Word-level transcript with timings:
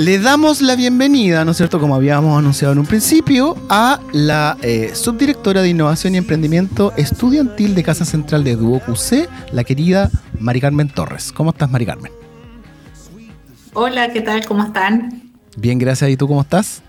Le 0.00 0.18
damos 0.18 0.62
la 0.62 0.76
bienvenida, 0.76 1.44
¿no 1.44 1.50
es 1.50 1.58
cierto?, 1.58 1.78
como 1.78 1.94
habíamos 1.94 2.38
anunciado 2.38 2.72
en 2.72 2.78
un 2.78 2.86
principio, 2.86 3.54
a 3.68 4.00
la 4.14 4.56
eh, 4.62 4.92
subdirectora 4.94 5.60
de 5.60 5.68
Innovación 5.68 6.14
y 6.14 6.16
Emprendimiento 6.16 6.94
Estudiantil 6.96 7.74
de 7.74 7.82
Casa 7.82 8.06
Central 8.06 8.42
de 8.42 8.56
Duo 8.56 8.80
QC, 8.80 9.28
la 9.52 9.62
querida 9.62 10.10
Mari 10.38 10.58
Carmen 10.58 10.88
Torres. 10.88 11.32
¿Cómo 11.32 11.50
estás, 11.50 11.70
Mari 11.70 11.84
Carmen? 11.84 12.10
Hola, 13.74 14.10
¿qué 14.10 14.22
tal? 14.22 14.46
¿Cómo 14.46 14.64
están? 14.64 15.32
Bien, 15.58 15.78
gracias. 15.78 16.08
¿Y 16.08 16.16
tú 16.16 16.26
cómo 16.26 16.40
estás? 16.40 16.80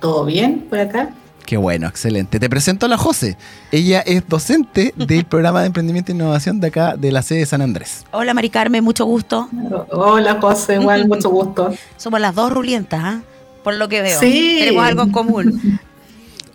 ¿Todo 0.00 0.26
bien 0.26 0.64
por 0.70 0.78
acá? 0.78 1.10
Qué 1.46 1.56
bueno, 1.56 1.86
excelente. 1.86 2.40
Te 2.40 2.50
presento 2.50 2.86
a 2.86 2.88
la 2.88 2.98
José. 2.98 3.36
Ella 3.70 4.00
es 4.00 4.28
docente 4.28 4.92
del 4.96 5.24
programa 5.30 5.60
de 5.60 5.68
emprendimiento 5.68 6.10
e 6.10 6.14
innovación 6.14 6.58
de 6.60 6.66
acá, 6.68 6.96
de 6.96 7.12
la 7.12 7.22
sede 7.22 7.38
de 7.40 7.46
San 7.46 7.62
Andrés. 7.62 8.04
Hola, 8.10 8.34
Mari 8.34 8.50
Carmen, 8.50 8.82
mucho 8.82 9.04
gusto. 9.04 9.48
Hola, 9.90 10.38
José, 10.40 10.74
igual, 10.74 11.06
mucho 11.08 11.30
gusto. 11.30 11.72
Somos 11.96 12.20
las 12.20 12.34
dos 12.34 12.52
rulientas, 12.52 13.00
¿ah? 13.02 13.20
Por 13.62 13.74
lo 13.74 13.88
que 13.88 14.02
veo. 14.02 14.18
Sí. 14.18 14.56
Tenemos 14.58 14.84
algo 14.84 15.02
en 15.02 15.10
común. 15.12 15.80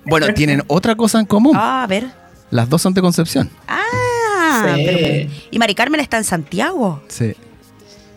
Bueno, 0.03 0.33
tienen 0.33 0.63
otra 0.65 0.95
cosa 0.95 1.19
en 1.19 1.27
común. 1.27 1.55
Ah, 1.55 1.83
a 1.83 1.87
ver. 1.87 2.07
Las 2.49 2.67
dos 2.67 2.81
son 2.81 2.91
de 2.95 3.01
Concepción. 3.01 3.51
Ah, 3.67 4.73
Sí. 4.75 4.83
pero- 4.83 5.31
y 5.51 5.59
Mari 5.59 5.75
Carmen 5.75 6.01
está 6.01 6.17
en 6.17 6.23
Santiago. 6.23 7.03
Sí. 7.07 7.33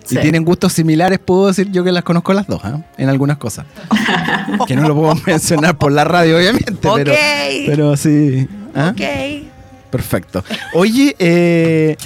Sí. 0.05 0.19
Y 0.19 0.21
tienen 0.21 0.45
gustos 0.45 0.73
similares, 0.73 1.19
puedo 1.19 1.47
decir 1.47 1.71
yo 1.73 1.83
que 1.83 1.91
las 1.91 2.05
conozco 2.05 2.35
las 2.35 2.47
dos, 2.47 2.61
¿ah? 2.65 2.81
en 2.99 3.09
algunas 3.09 3.39
cosas. 3.39 3.65
que 4.67 4.77
no 4.77 4.87
lo 4.87 4.95
puedo 4.95 5.15
mencionar 5.27 5.77
por 5.79 5.93
la 5.93 6.05
radio, 6.05 6.37
obviamente, 6.37 6.73
Ok. 6.87 6.97
pero, 6.97 7.13
pero 7.67 7.97
sí. 7.97 8.47
¿ah? 8.75 8.93
Ok. 8.95 9.03
Perfecto. 9.91 10.45
Oye, 10.75 11.15
eh, 11.19 11.97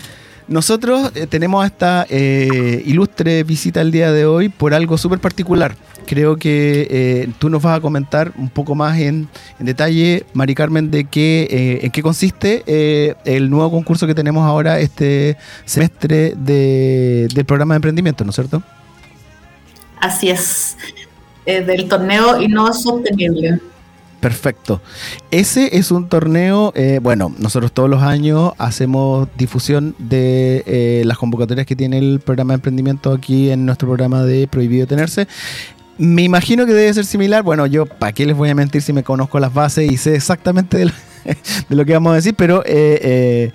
nosotros 0.46 1.10
eh, 1.14 1.26
tenemos 1.26 1.64
esta 1.66 2.06
eh, 2.08 2.82
ilustre 2.86 3.42
visita 3.44 3.80
el 3.80 3.90
día 3.90 4.12
de 4.12 4.26
hoy 4.26 4.48
por 4.48 4.74
algo 4.74 4.96
súper 4.98 5.18
particular. 5.18 5.74
Creo 6.08 6.38
que 6.38 6.88
eh, 6.90 7.28
tú 7.38 7.50
nos 7.50 7.60
vas 7.62 7.76
a 7.76 7.80
comentar 7.82 8.32
un 8.38 8.48
poco 8.48 8.74
más 8.74 8.98
en, 8.98 9.28
en 9.60 9.66
detalle, 9.66 10.24
Mari 10.32 10.54
Carmen, 10.54 10.90
de 10.90 11.04
qué, 11.04 11.46
eh, 11.50 11.80
en 11.82 11.90
qué 11.90 12.00
consiste 12.02 12.62
eh, 12.66 13.14
el 13.26 13.50
nuevo 13.50 13.70
concurso 13.70 14.06
que 14.06 14.14
tenemos 14.14 14.42
ahora 14.46 14.80
este 14.80 15.36
semestre 15.66 16.32
de- 16.34 17.28
del 17.34 17.44
programa 17.44 17.74
de 17.74 17.76
emprendimiento, 17.76 18.24
¿no 18.24 18.30
es 18.30 18.36
cierto? 18.36 18.62
Así 20.00 20.30
es. 20.30 20.78
Del 21.44 21.86
torneo 21.88 22.40
Innova 22.40 22.72
Sostenible. 22.72 23.60
Perfecto. 24.20 24.80
Ese 25.30 25.76
es 25.76 25.90
un 25.90 26.08
torneo, 26.08 26.72
eh, 26.74 27.00
bueno, 27.02 27.34
nosotros 27.38 27.70
todos 27.70 27.90
los 27.90 28.02
años 28.02 28.52
hacemos 28.56 29.28
difusión 29.36 29.94
de 29.98 30.64
eh, 30.66 31.02
las 31.04 31.18
convocatorias 31.18 31.66
que 31.66 31.76
tiene 31.76 31.98
el 31.98 32.20
programa 32.20 32.54
de 32.54 32.56
emprendimiento 32.56 33.12
aquí 33.12 33.50
en 33.50 33.66
nuestro 33.66 33.88
programa 33.88 34.22
de 34.24 34.48
Prohibido 34.48 34.86
Tenerse. 34.86 35.28
Me 35.98 36.22
imagino 36.22 36.64
que 36.64 36.72
debe 36.72 36.94
ser 36.94 37.04
similar. 37.04 37.42
Bueno, 37.42 37.66
yo, 37.66 37.84
¿para 37.84 38.12
qué 38.12 38.24
les 38.24 38.36
voy 38.36 38.48
a 38.48 38.54
mentir 38.54 38.82
si 38.82 38.92
me 38.92 39.02
conozco 39.02 39.40
las 39.40 39.52
bases 39.52 39.90
y 39.90 39.96
sé 39.96 40.14
exactamente 40.14 40.78
de 40.78 40.84
lo, 40.86 40.92
de 41.68 41.76
lo 41.76 41.84
que 41.84 41.92
vamos 41.92 42.12
a 42.12 42.14
decir? 42.16 42.34
Pero 42.36 42.62
eh, 42.64 43.00
eh, 43.02 43.52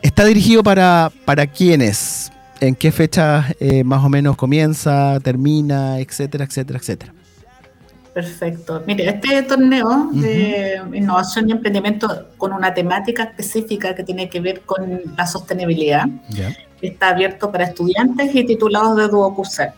está 0.00 0.24
dirigido 0.24 0.62
para, 0.62 1.12
para 1.26 1.46
quiénes, 1.46 2.32
en 2.60 2.74
qué 2.74 2.90
fecha 2.92 3.52
eh, 3.60 3.84
más 3.84 4.02
o 4.02 4.08
menos 4.08 4.36
comienza, 4.36 5.20
termina, 5.20 6.00
etcétera, 6.00 6.44
etcétera, 6.44 6.78
etcétera. 6.78 7.12
Perfecto. 8.14 8.82
Mire, 8.86 9.10
este 9.10 9.42
torneo 9.42 10.08
de 10.10 10.80
innovación 10.94 11.50
y 11.50 11.52
emprendimiento 11.52 12.28
con 12.38 12.54
una 12.54 12.72
temática 12.72 13.24
específica 13.24 13.94
que 13.94 14.04
tiene 14.04 14.30
que 14.30 14.40
ver 14.40 14.62
con 14.62 15.02
la 15.14 15.26
sostenibilidad 15.26 16.06
está 16.80 17.10
abierto 17.10 17.52
para 17.52 17.64
estudiantes 17.64 18.34
y 18.34 18.44
titulados 18.44 18.96
de 18.96 19.08
Duocursal. 19.08 19.74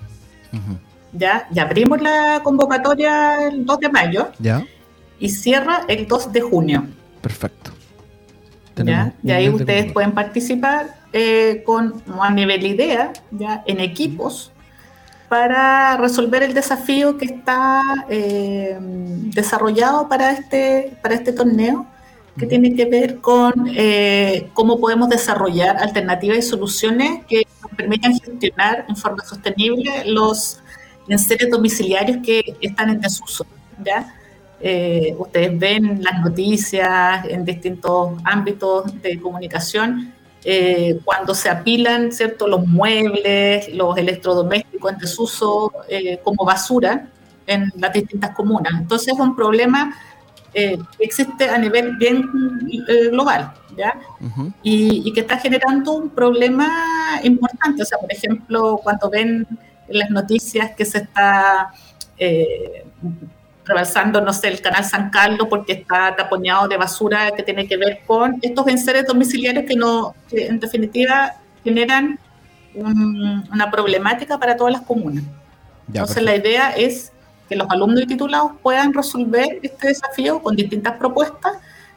Ujú. 0.52 0.78
Ya, 1.12 1.48
ya 1.50 1.62
abrimos 1.62 2.00
la 2.02 2.40
convocatoria 2.42 3.48
el 3.48 3.64
2 3.64 3.80
de 3.80 3.88
mayo 3.88 4.28
¿Ya? 4.38 4.64
y 5.18 5.30
cierra 5.30 5.84
el 5.88 6.06
2 6.06 6.32
de 6.32 6.40
junio. 6.40 6.86
Perfecto. 7.22 7.72
¿ya? 8.76 9.12
Y 9.22 9.30
ahí 9.30 9.48
ustedes 9.48 9.92
pueden 9.92 10.12
participar 10.12 10.98
eh, 11.12 11.62
con 11.64 12.02
a 12.20 12.30
nivel 12.30 12.66
idea, 12.66 13.12
ya 13.30 13.62
en 13.66 13.80
equipos, 13.80 14.52
para 15.28 15.96
resolver 15.96 16.42
el 16.42 16.54
desafío 16.54 17.18
que 17.18 17.26
está 17.26 17.82
eh, 18.08 18.76
desarrollado 18.80 20.08
para 20.08 20.32
este, 20.32 20.96
para 21.02 21.14
este 21.14 21.32
torneo, 21.32 21.86
que 22.38 22.46
tiene 22.46 22.74
que 22.74 22.84
ver 22.84 23.18
con 23.18 23.52
eh, 23.74 24.48
cómo 24.54 24.78
podemos 24.78 25.08
desarrollar 25.08 25.76
alternativas 25.78 26.38
y 26.38 26.42
soluciones 26.42 27.24
que 27.26 27.46
nos 27.62 27.72
permitan 27.72 28.12
gestionar 28.12 28.86
en 28.88 28.96
forma 28.96 29.24
sostenible 29.24 30.04
los 30.04 30.60
enseres 31.08 31.50
domiciliarios 31.50 32.18
que 32.24 32.56
están 32.60 32.90
en 32.90 33.00
desuso. 33.00 33.46
¿ya? 33.82 34.14
Eh, 34.60 35.14
ustedes 35.18 35.58
ven 35.58 36.02
las 36.02 36.20
noticias 36.20 37.24
en 37.28 37.44
distintos 37.44 38.12
ámbitos 38.24 39.00
de 39.02 39.20
comunicación, 39.20 40.12
eh, 40.44 40.98
cuando 41.04 41.34
se 41.34 41.48
apilan 41.48 42.12
¿cierto? 42.12 42.46
los 42.46 42.66
muebles, 42.66 43.72
los 43.74 43.96
electrodomésticos 43.96 44.92
en 44.92 44.98
desuso 44.98 45.72
eh, 45.88 46.20
como 46.22 46.44
basura 46.44 47.08
en 47.46 47.72
las 47.76 47.92
distintas 47.92 48.34
comunas. 48.34 48.72
Entonces 48.78 49.14
es 49.14 49.18
un 49.18 49.34
problema 49.34 49.94
eh, 50.54 50.78
que 50.96 51.04
existe 51.04 51.48
a 51.48 51.58
nivel 51.58 51.96
bien 51.96 52.24
eh, 52.88 53.08
global, 53.10 53.52
¿ya? 53.76 53.98
Ujú. 54.20 54.52
y, 54.62 55.02
y 55.08 55.12
que 55.12 55.20
está 55.20 55.38
generando 55.38 55.92
un 55.92 56.10
problema 56.10 56.68
importante. 57.22 57.82
O 57.82 57.84
sea, 57.84 57.98
por 57.98 58.12
ejemplo, 58.12 58.80
cuando 58.82 59.10
ven 59.10 59.46
en 59.88 59.98
las 59.98 60.10
noticias 60.10 60.72
que 60.76 60.84
se 60.84 60.98
está 60.98 61.70
eh, 62.18 62.84
rebalsando, 63.64 64.20
no 64.20 64.32
sé, 64.32 64.48
el 64.48 64.60
canal 64.60 64.84
San 64.84 65.10
Carlos 65.10 65.46
porque 65.50 65.72
está 65.72 66.14
taponeado 66.16 66.68
de 66.68 66.76
basura 66.76 67.30
que 67.32 67.42
tiene 67.42 67.66
que 67.66 67.76
ver 67.76 68.00
con 68.06 68.38
estos 68.42 68.66
enseres 68.68 69.06
domiciliarios 69.06 69.64
que, 69.66 69.76
no, 69.76 70.14
que 70.28 70.46
en 70.46 70.58
definitiva 70.58 71.34
generan 71.62 72.18
un- 72.74 73.46
una 73.52 73.70
problemática 73.70 74.38
para 74.38 74.56
todas 74.56 74.72
las 74.72 74.82
comunas. 74.82 75.24
Ya, 75.88 76.00
Entonces 76.00 76.22
la 76.22 76.36
idea 76.36 76.70
es 76.70 77.12
que 77.48 77.56
los 77.56 77.68
alumnos 77.70 78.02
y 78.02 78.06
titulados 78.06 78.52
puedan 78.62 78.92
resolver 78.92 79.58
este 79.62 79.88
desafío 79.88 80.40
con 80.42 80.54
distintas 80.56 80.94
propuestas 80.98 81.52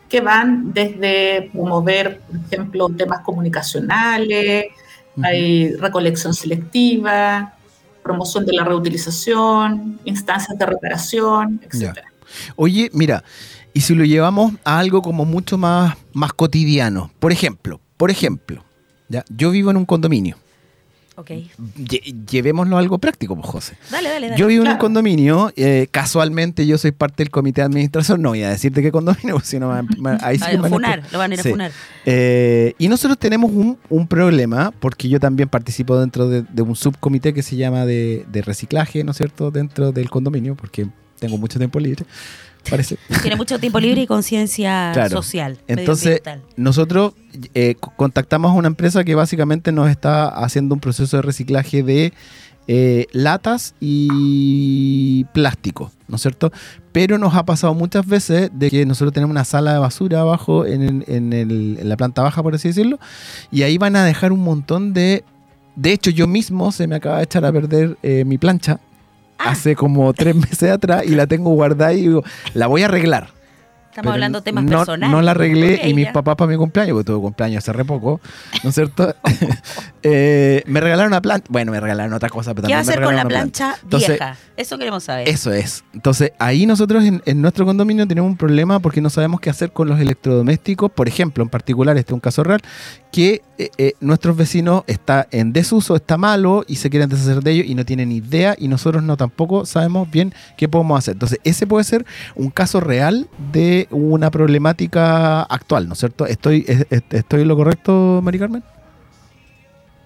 que 0.09 0.19
van 0.21 0.73
desde 0.73 1.49
promover, 1.53 2.19
por 2.19 2.35
ejemplo, 2.47 2.89
temas 2.89 3.19
comunicacionales, 3.21 4.65
Ujú. 5.15 5.25
hay 5.25 5.73
recolección 5.75 6.33
selectiva, 6.33 7.53
promoción 8.03 8.45
de 8.45 8.53
la 8.53 8.63
reutilización, 8.63 9.99
instancias 10.05 10.57
de 10.57 10.65
reparación, 10.65 11.61
etc. 11.63 11.99
Oye, 12.55 12.89
mira, 12.93 13.23
y 13.73 13.81
si 13.81 13.95
lo 13.95 14.03
llevamos 14.03 14.53
a 14.63 14.79
algo 14.79 15.01
como 15.01 15.25
mucho 15.25 15.57
más, 15.57 15.97
más 16.13 16.33
cotidiano, 16.33 17.11
por 17.19 17.31
ejemplo, 17.31 17.79
por 17.97 18.11
ejemplo, 18.11 18.63
¿ya? 19.09 19.23
yo 19.29 19.51
vivo 19.51 19.71
en 19.71 19.77
un 19.77 19.85
condominio. 19.85 20.37
Ok. 21.21 21.29
Lle- 21.77 22.25
llevémoslo 22.29 22.75
a 22.75 22.79
algo 22.79 22.97
práctico, 22.97 23.35
pues, 23.35 23.47
José. 23.47 23.77
Dale, 23.91 24.09
dale, 24.09 24.27
dale. 24.29 24.39
Yo 24.39 24.47
vivo 24.47 24.61
en 24.63 24.67
un 24.69 24.73
Claro. 24.73 24.79
condominio, 24.79 25.51
eh, 25.55 25.87
casualmente 25.91 26.65
yo 26.65 26.77
soy 26.77 26.91
parte 26.91 27.23
del 27.23 27.29
comité 27.29 27.61
de 27.61 27.65
administración, 27.65 28.21
no 28.21 28.29
voy 28.29 28.43
a 28.43 28.49
decirte 28.49 28.81
qué 28.81 28.91
condominio, 28.91 29.39
si 29.43 29.59
no, 29.59 29.71
ahí 29.71 30.37
sí 30.37 30.55
van 30.57 30.65
a- 30.65 30.69
funar, 30.69 31.03
lo 31.11 31.17
van 31.19 31.31
a 31.31 31.33
ir 31.35 31.39
a 31.39 31.43
Sí. 31.43 31.49
funar. 31.51 31.71
Eh, 32.05 32.73
y 32.77 32.87
nosotros 32.87 33.17
tenemos 33.17 33.51
un, 33.51 33.77
un 33.89 34.07
problema, 34.07 34.71
porque 34.79 35.07
yo 35.09 35.19
también 35.19 35.47
participo 35.49 35.99
dentro 35.99 36.27
de, 36.27 36.41
de 36.43 36.61
un 36.61 36.75
subcomité 36.75 37.33
que 37.33 37.43
se 37.43 37.55
llama 37.55 37.85
de, 37.85 38.25
de 38.31 38.41
reciclaje, 38.41 39.03
¿no 39.03 39.11
es 39.11 39.17
cierto?, 39.17 39.51
dentro 39.51 39.91
del 39.91 40.09
condominio, 40.09 40.55
porque 40.55 40.87
tengo 41.19 41.37
mucho 41.37 41.59
tiempo 41.59 41.79
libre, 41.79 42.03
parece. 42.69 42.97
Tiene 43.21 43.35
mucho 43.35 43.59
tiempo 43.59 43.79
libre 43.79 44.01
y 44.01 44.07
conciencia 44.07 44.91
Claro. 44.93 45.09
social. 45.21 45.57
Entonces, 45.67 46.21
nosotros 46.55 47.13
eh, 47.53 47.75
co- 47.79 47.93
contactamos 47.95 48.51
a 48.51 48.53
una 48.53 48.67
empresa 48.67 49.03
que 49.03 49.15
básicamente 49.15 49.71
nos 49.71 49.89
está 49.89 50.27
haciendo 50.29 50.75
un 50.75 50.79
proceso 50.81 51.17
de 51.17 51.21
reciclaje 51.23 51.83
de 51.83 52.13
eh, 52.67 53.07
latas 53.11 53.73
y 53.79 55.25
plástico, 55.33 55.91
¿no 56.07 56.15
es 56.15 56.21
cierto? 56.21 56.51
Pero 56.91 57.17
nos 57.17 57.35
ha 57.35 57.43
pasado 57.45 57.73
muchas 57.73 58.05
veces 58.05 58.51
de 58.53 58.69
que 58.69 58.85
nosotros 58.85 59.13
tenemos 59.13 59.31
una 59.31 59.45
sala 59.45 59.73
de 59.73 59.79
basura 59.79 60.21
abajo 60.21 60.65
en, 60.65 60.81
el- 60.81 61.05
en 61.07 61.33
el- 61.33 61.77
en 61.79 61.89
la 61.89 61.97
planta 61.97 62.21
baja, 62.21 62.43
por 62.43 62.53
así 62.55 62.67
decirlo, 62.69 62.99
y 63.51 63.63
ahí 63.63 63.77
van 63.77 63.95
a 63.95 64.05
dejar 64.05 64.31
un 64.31 64.41
montón 64.41 64.93
de... 64.93 65.23
De 65.75 65.93
hecho, 65.93 66.11
yo 66.11 66.27
mismo 66.27 66.71
se 66.73 66.85
me 66.85 66.95
acaba 66.95 67.17
de 67.17 67.23
echar 67.23 67.45
a 67.45 67.51
perder 67.51 67.97
eh, 68.03 68.23
mi 68.25 68.37
plancha 68.37 68.79
Ah. 69.43 69.51
hace 69.51 69.75
como 69.75 70.13
tres 70.13 70.35
meses 70.35 70.71
atrás 70.71 71.03
y 71.05 71.09
la 71.09 71.27
tengo 71.27 71.51
guardada 71.51 71.93
y 71.93 72.01
digo, 72.01 72.23
la 72.53 72.67
voy 72.67 72.83
a 72.83 72.85
arreglar. 72.85 73.29
Estamos 73.91 74.03
Pero 74.03 74.13
hablando 74.13 74.39
de 74.39 74.43
temas 74.45 74.63
no, 74.63 74.69
personales. 74.69 75.09
No 75.09 75.21
la 75.21 75.31
arreglé 75.31 75.81
y 75.83 75.93
mis 75.93 76.05
ya. 76.05 76.13
papás 76.13 76.37
para 76.37 76.49
mi 76.49 76.55
cumpleaños, 76.55 76.93
porque 76.93 77.07
tuve 77.07 77.19
cumpleaños 77.19 77.61
hace 77.61 77.73
re 77.73 77.83
poco, 77.83 78.21
¿no 78.63 78.69
es 78.69 78.75
cierto? 78.75 79.13
Eh, 80.03 80.63
me 80.65 80.81
regalaron 80.81 81.11
una 81.11 81.21
plancha. 81.21 81.45
Bueno, 81.47 81.71
me 81.71 81.79
regalaron 81.79 82.11
otra 82.13 82.29
cosa, 82.29 82.55
pero 82.55 82.67
¿Qué 82.67 82.73
va 82.73 82.79
a 82.79 82.83
también 82.83 83.01
me 83.01 83.05
hacer 83.05 83.15
con 83.15 83.15
la 83.15 83.29
plancha 83.29 83.75
Entonces, 83.83 84.09
vieja? 84.09 84.35
Eso 84.57 84.79
queremos 84.79 85.03
saber. 85.03 85.29
Eso 85.29 85.53
es. 85.53 85.83
Entonces, 85.93 86.31
ahí 86.39 86.65
nosotros 86.65 87.03
en, 87.03 87.21
en 87.23 87.39
nuestro 87.39 87.67
condominio 87.67 88.07
tenemos 88.07 88.27
un 88.27 88.35
problema 88.35 88.79
porque 88.79 88.99
no 88.99 89.11
sabemos 89.11 89.39
qué 89.41 89.51
hacer 89.51 89.71
con 89.71 89.87
los 89.87 89.99
electrodomésticos. 89.99 90.89
Por 90.91 91.07
ejemplo, 91.07 91.43
en 91.43 91.49
particular, 91.49 91.95
este 91.97 92.13
es 92.13 92.15
un 92.15 92.19
caso 92.19 92.43
real, 92.43 92.61
que 93.11 93.43
eh, 93.61 93.69
eh, 93.77 93.93
nuestros 93.99 94.35
vecinos 94.35 94.83
está 94.87 95.27
en 95.31 95.53
desuso, 95.53 95.95
está 95.95 96.17
malo 96.17 96.63
y 96.67 96.77
se 96.77 96.89
quieren 96.89 97.09
deshacer 97.09 97.41
de 97.43 97.51
ello 97.51 97.63
y 97.65 97.75
no 97.75 97.85
tienen 97.85 98.11
idea 98.11 98.55
y 98.57 98.67
nosotros 98.67 99.03
no 99.03 99.17
tampoco 99.17 99.65
sabemos 99.65 100.09
bien 100.09 100.33
qué 100.57 100.67
podemos 100.67 100.97
hacer. 100.97 101.13
Entonces, 101.13 101.39
ese 101.43 101.67
puede 101.67 101.83
ser 101.83 102.05
un 102.35 102.49
caso 102.49 102.79
real 102.79 103.27
de 103.51 103.87
una 103.91 104.31
problemática 104.31 105.43
actual, 105.43 105.87
¿no 105.87 105.93
es 105.93 105.99
cierto? 105.99 106.25
¿Estoy, 106.25 106.65
es- 106.67 106.85
es- 106.89 107.03
estoy 107.11 107.41
en 107.43 107.47
lo 107.47 107.55
correcto, 107.55 108.19
Mari 108.23 108.39
Carmen? 108.39 108.63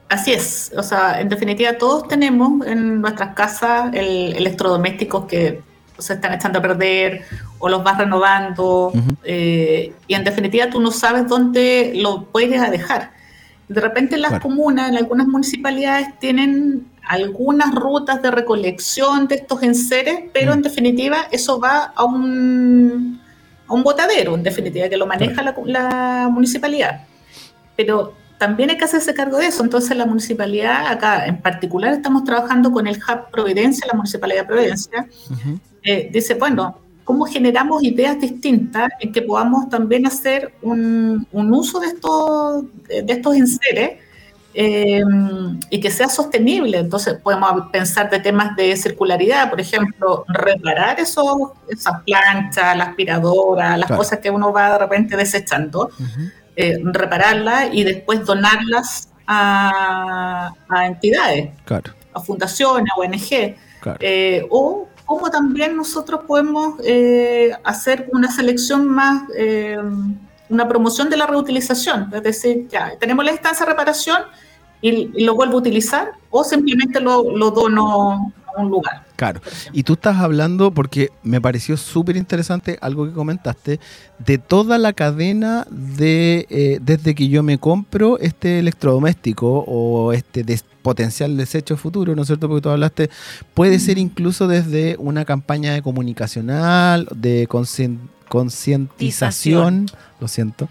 Así 0.10 0.32
es, 0.34 0.72
o 0.78 0.84
sea, 0.84 1.20
en 1.20 1.30
definitiva 1.30 1.74
todos 1.80 2.08
tenemos 2.08 2.66
en 2.68 3.02
nuestras 3.02 3.34
casas 3.36 3.92
el- 3.94 4.36
electrodomésticos 4.36 5.26
que 5.26 5.62
se 5.98 6.14
están 6.14 6.34
echando 6.34 6.60
a 6.60 6.62
perder 6.62 7.24
o 7.58 7.70
los 7.70 7.84
vas 7.84 7.98
renovando 7.98 8.92
eh, 9.24 9.94
y 10.08 10.14
en 10.14 10.24
definitiva 10.26 10.70
tú 10.70 10.80
no 10.82 10.92
sabes 10.92 11.28
dónde 11.28 11.94
lo 11.96 12.26
puedes 12.26 12.70
dejar. 12.70 13.12
De 13.68 13.82
repente 13.82 14.18
las 14.18 14.30
Claro. 14.30 14.44
comunas, 14.44 14.90
en 14.90 14.98
algunas 14.98 15.28
municipalidades 15.28 16.08
tienen 16.20 16.88
algunas 17.08 17.74
rutas 17.74 18.22
de 18.22 18.32
recolección 18.32 19.28
de 19.28 19.36
estos 19.36 19.62
enseres, 19.64 20.20
pero 20.34 20.52
Mm. 20.52 20.56
en 20.56 20.62
definitiva 20.64 21.18
eso 21.32 21.60
va 21.60 21.94
a 21.96 22.04
un, 22.04 23.20
a 23.68 23.74
un 23.74 23.84
botadero, 23.84 24.36
en 24.36 24.44
definitiva, 24.44 24.88
que 24.90 24.98
lo 24.98 25.06
maneja 25.08 25.42
la, 25.42 25.56
la 25.66 26.30
municipalidad 26.32 27.02
pero 27.78 28.14
también 28.38 28.70
hay 28.70 28.78
que 28.78 28.86
hacerse 28.86 29.14
cargo 29.14 29.38
de 29.38 29.48
eso. 29.48 29.62
Entonces 29.62 29.98
la 29.98 30.06
municipalidad, 30.06 30.88
acá 30.88 31.26
en 31.26 31.42
particular, 31.42 31.92
estamos 31.94 32.24
trabajando 32.24 32.72
con 32.72 32.88
el 32.88 32.96
Hub 32.96 33.30
Providencia, 33.32 33.86
la 33.86 33.94
Municipalidad 33.98 34.42
de 34.44 34.48
Providencia, 34.48 35.08
eh, 35.84 36.10
dice, 36.12 36.36
bueno, 36.36 36.80
¿cómo 37.06 37.24
generamos 37.26 37.82
ideas 37.84 38.20
distintas 38.20 38.90
en 39.00 39.14
que 39.14 39.22
podamos 39.22 39.70
también 39.70 40.06
hacer 40.06 40.54
un, 40.62 41.26
un 41.32 41.54
uso 41.54 41.80
de 41.80 41.88
estos, 41.88 42.64
de 42.90 43.06
estos 43.14 43.36
enseres 43.36 44.00
eh, 44.54 45.02
y 45.70 45.80
que 45.80 45.92
sea 45.92 46.10
sostenible? 46.10 46.80
Entonces 46.80 47.14
podemos 47.24 47.70
pensar 47.72 48.10
de 48.10 48.20
temas 48.20 48.56
de 48.58 48.76
circularidad, 48.76 49.50
por 49.50 49.62
ejemplo, 49.62 50.26
reparar 50.28 51.00
esos, 51.00 51.28
esas 51.70 52.02
planchas, 52.04 52.76
la 52.76 52.86
aspiradora, 52.86 53.78
las 53.78 53.88
Claro. 53.88 54.00
cosas 54.02 54.20
que 54.20 54.30
uno 54.32 54.52
va 54.52 54.72
de 54.74 54.78
repente 54.80 55.16
desechando 55.16 55.90
eh, 56.58 56.80
repararlas 56.84 57.70
y 57.74 57.84
después 57.84 58.26
donarlas 58.26 59.10
a, 59.28 60.52
a 60.70 60.86
entidades, 60.88 61.50
Claro, 61.66 61.92
a 62.14 62.20
fundaciones, 62.20 62.90
a 62.96 63.00
ONG. 63.00 63.56
claro. 63.82 63.98
Eh, 64.02 64.46
o 64.50 64.88
como 65.06 65.30
también 65.30 65.76
nosotros 65.78 66.22
podemos 66.28 66.76
eh, 66.84 67.52
hacer 67.64 68.10
una 68.12 68.32
selección 68.32 68.88
más, 68.88 69.24
eh, 69.38 69.78
una 70.50 70.68
promoción 70.68 71.10
de 71.10 71.18
la 71.18 71.28
reutilización. 71.28 72.12
Es 72.14 72.24
decir, 72.24 72.68
ya 72.70 72.94
tenemos 73.00 73.24
la 73.24 73.32
instancia 73.32 73.66
de 73.66 73.72
reparación 73.72 74.24
y, 74.82 75.24
lo 75.24 75.36
vuelvo 75.36 75.56
a 75.56 75.58
utilizar 75.60 76.12
o 76.30 76.44
simplemente 76.44 77.00
lo, 77.00 77.24
dono 77.52 78.34
a 78.46 78.62
un 78.62 78.70
lugar. 78.70 79.04
Claro. 79.16 79.42
Y 79.72 79.84
tú 79.84 79.94
estás 79.94 80.18
hablando, 80.18 80.72
porque 80.72 81.10
me 81.24 81.40
pareció 81.40 81.78
súper 81.78 82.18
interesante 82.18 82.78
algo 82.82 83.06
que 83.06 83.14
comentaste, 83.14 83.80
de 84.20 84.38
toda 84.38 84.78
la 84.78 84.94
cadena 84.94 85.66
de 85.70 86.46
eh, 86.50 86.80
desde 86.82 87.16
que 87.16 87.30
yo 87.30 87.44
me 87.44 87.58
compro 87.58 88.20
este 88.20 88.60
electrodoméstico 88.60 89.64
o 89.68 90.14
este 90.14 90.44
des- 90.44 90.66
potencial 90.86 91.36
desecho 91.36 91.78
futuro, 91.78 92.16
¿no 92.16 92.22
es 92.22 92.28
cierto? 92.28 92.48
Porque 92.48 92.62
tú 92.62 92.70
hablaste, 92.70 93.10
puede 93.56 93.80
ser 93.80 93.98
incluso 93.98 94.48
desde 94.48 94.96
una 95.00 95.26
campaña 95.26 95.74
de 95.74 95.82
comunicacional, 95.82 97.08
de 97.16 97.48
concientización, 98.30 99.88
lo 100.20 100.28
siento, 100.28 100.70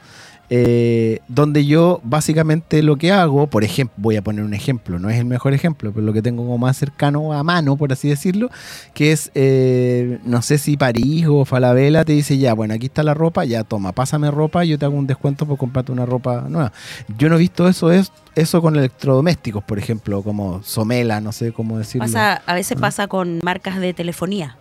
eh, 0.51 1.21
donde 1.29 1.65
yo 1.65 2.01
básicamente 2.05 2.83
lo 2.83 2.97
que 2.97 3.13
hago, 3.13 3.47
por 3.47 3.65
ejemplo, 3.65 3.95
voy 3.99 4.17
a 4.17 4.23
poner 4.23 4.45
un 4.45 4.55
ejemplo, 4.55 4.99
no 4.99 5.09
es 5.09 5.19
el 5.19 5.25
mejor 5.25 5.55
ejemplo, 5.55 5.93
pero 5.93 6.05
lo 6.05 6.13
que 6.13 6.23
tengo 6.23 6.43
como 6.43 6.59
más 6.59 6.77
cercano 6.77 7.33
a 7.33 7.43
mano, 7.43 7.77
por 7.77 7.93
así 7.93 8.09
decirlo, 8.09 8.51
que 8.93 9.13
es, 9.13 9.31
eh, 9.35 10.19
no 10.25 10.43
sé 10.43 10.59
si 10.59 10.77
París 10.77 11.27
o 11.29 11.45
Falabella 11.45 12.05
te 12.05 12.13
dice, 12.13 12.37
ya, 12.39 12.55
bueno, 12.55 12.75
aquí 12.75 12.87
está 12.87 13.03
la 13.03 13.15
ropa, 13.15 13.45
ya 13.45 13.65
toma, 13.65 13.93
pásame 13.93 14.31
ropa, 14.31 14.65
yo 14.65 14.79
te 14.79 14.85
hago 14.85 14.97
un 14.97 15.07
descuento 15.07 15.47
por 15.47 15.57
comprarte 15.57 15.93
una 15.93 16.07
ropa 16.07 16.47
nueva. 16.49 16.73
Yo 17.19 17.29
no 17.29 17.37
he 17.37 17.39
visto 17.39 17.69
eso, 17.69 17.91
es, 17.91 18.13
eso 18.35 18.61
con 18.61 18.77
electrodomésticos, 18.77 19.65
por 19.65 19.79
ejemplo, 19.79 20.23
como 20.23 20.63
Somela, 20.63 21.21
no 21.21 21.33
sé 21.33 21.53
cómo 21.53 21.79
decirlo. 21.79 22.07
A 22.47 22.55
veces 22.55 22.79
pasa 22.79 23.07
con 23.07 23.41
marcas 23.43 23.81
de 23.81 23.95
telefonía. 23.95 24.57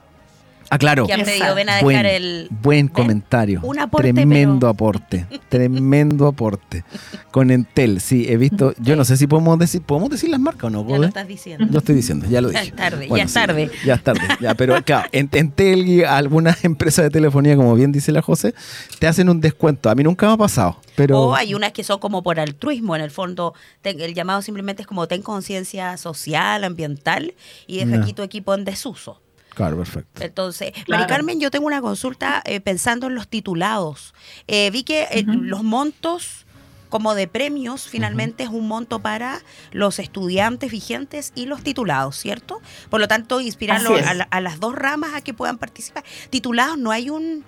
Ah, 0.74 0.78
claro. 0.78 1.06
Que 1.08 1.14
han 1.14 1.20
pedido, 1.22 1.34
Exacto. 1.36 1.56
ven 1.56 1.70
a 1.70 1.74
dejar 1.76 1.84
Buen, 1.84 2.06
el... 2.06 2.48
buen 2.62 2.86
ven, 2.86 2.88
comentario. 2.94 3.60
un 3.64 3.80
aporte, 3.80 4.14
tremendo 4.14 4.60
pero- 4.60 4.70
aporte. 4.70 5.26
Tremendo 5.50 6.28
aporte. 6.28 6.84
Con 7.32 7.52
Entel, 7.52 8.02
sí, 8.02 8.26
he 8.28 8.38
visto. 8.38 8.74
Yo 8.80 8.96
no 8.96 9.06
sé 9.06 9.18
si 9.18 9.28
podemos 9.28 9.58
decir, 9.60 9.82
¿podemos 9.84 10.10
decir 10.10 10.30
las 10.30 10.40
marcas 10.40 10.66
o 10.66 10.70
no? 10.70 10.88
Ya 10.88 10.98
lo 10.98 11.06
estás 11.08 11.28
diciendo. 11.28 11.66
Lo 11.70 11.78
estoy 11.80 11.96
diciendo, 11.96 12.26
ya 12.28 12.42
lo 12.42 12.52
Ya 12.52 12.60
dije. 12.62 12.72
es 12.72 12.76
tarde, 12.76 13.08
Bueno, 13.08 13.18
ya 13.18 13.24
es 13.24 13.30
sí, 13.32 13.34
tarde. 13.36 13.72
ya 13.86 13.94
es 13.96 14.04
tarde. 14.04 14.22
Ya, 14.42 14.56
pero 14.56 14.82
claro, 14.84 15.08
en- 15.12 15.30
Entel 15.32 15.88
y 15.88 16.04
algunas 16.04 16.64
empresas 16.66 17.04
de 17.06 17.10
telefonía, 17.12 17.56
como 17.56 17.76
bien 17.76 17.92
dice 17.92 18.12
la 18.12 18.22
José, 18.22 18.54
te 19.00 19.08
hacen 19.08 19.30
un 19.30 19.42
descuento. 19.42 19.90
A 19.90 19.96
mí 19.96 20.04
nunca 20.04 20.28
me 20.28 20.34
ha 20.34 20.38
pasado, 20.38 20.80
pero. 20.96 21.20
O 21.22 21.36
hay 21.36 21.54
unas 21.54 21.72
que 21.72 21.84
son 21.84 22.00
como 22.00 22.24
por 22.24 22.40
altruismo, 22.40 22.96
en 22.96 23.02
el 23.02 23.12
fondo 23.12 23.54
ten- 23.82 24.02
el 24.02 24.14
llamado 24.14 24.42
simplemente 24.42 24.82
es 24.82 24.88
como 24.88 25.08
ten 25.08 25.22
conciencia 25.22 25.98
social, 25.98 26.64
ambiental 26.64 27.34
y 27.68 27.78
deja 27.78 27.92
Ya. 27.98 28.02
aquí 28.02 28.14
tu 28.14 28.24
equipo 28.24 28.54
en 28.56 28.66
desuso. 28.66 29.22
Claro, 29.56 29.78
perfecto. 29.78 30.24
Entonces, 30.24 30.72
Claro. 30.86 31.02
Mari 31.02 31.06
Carmen, 31.08 31.40
yo 31.40 31.52
tengo 31.52 31.66
una 31.68 31.82
consulta 31.82 32.42
eh, 32.46 32.60
pensando 32.60 33.08
en 33.08 33.16
los 33.16 33.28
titulados. 33.28 34.14
Eh, 34.48 34.70
vi 34.72 34.84
que 34.84 35.04
eh, 35.12 35.24
los 35.28 35.64
montos 35.64 36.46
como 36.90 37.16
de 37.16 37.28
premios 37.28 37.88
finalmente 37.88 38.44
es 38.44 38.50
un 38.50 38.68
monto 38.68 39.00
para 39.00 39.42
los 39.72 39.98
estudiantes 39.98 40.72
vigentes 40.72 41.32
y 41.36 41.48
los 41.48 41.64
titulados, 41.64 42.16
¿cierto? 42.18 42.62
Por 42.92 43.00
lo 43.00 43.08
tanto, 43.08 43.42
inspirarlo 43.42 43.90
a, 44.08 44.14
la- 44.14 44.28
a 44.30 44.42
las 44.42 44.60
dos 44.60 44.76
ramas 44.76 45.16
a 45.16 45.22
que 45.22 45.34
puedan 45.34 45.58
participar. 45.58 46.04
Titulados, 46.30 46.78
no 46.78 46.92
hay 46.92 47.10
un... 47.10 47.44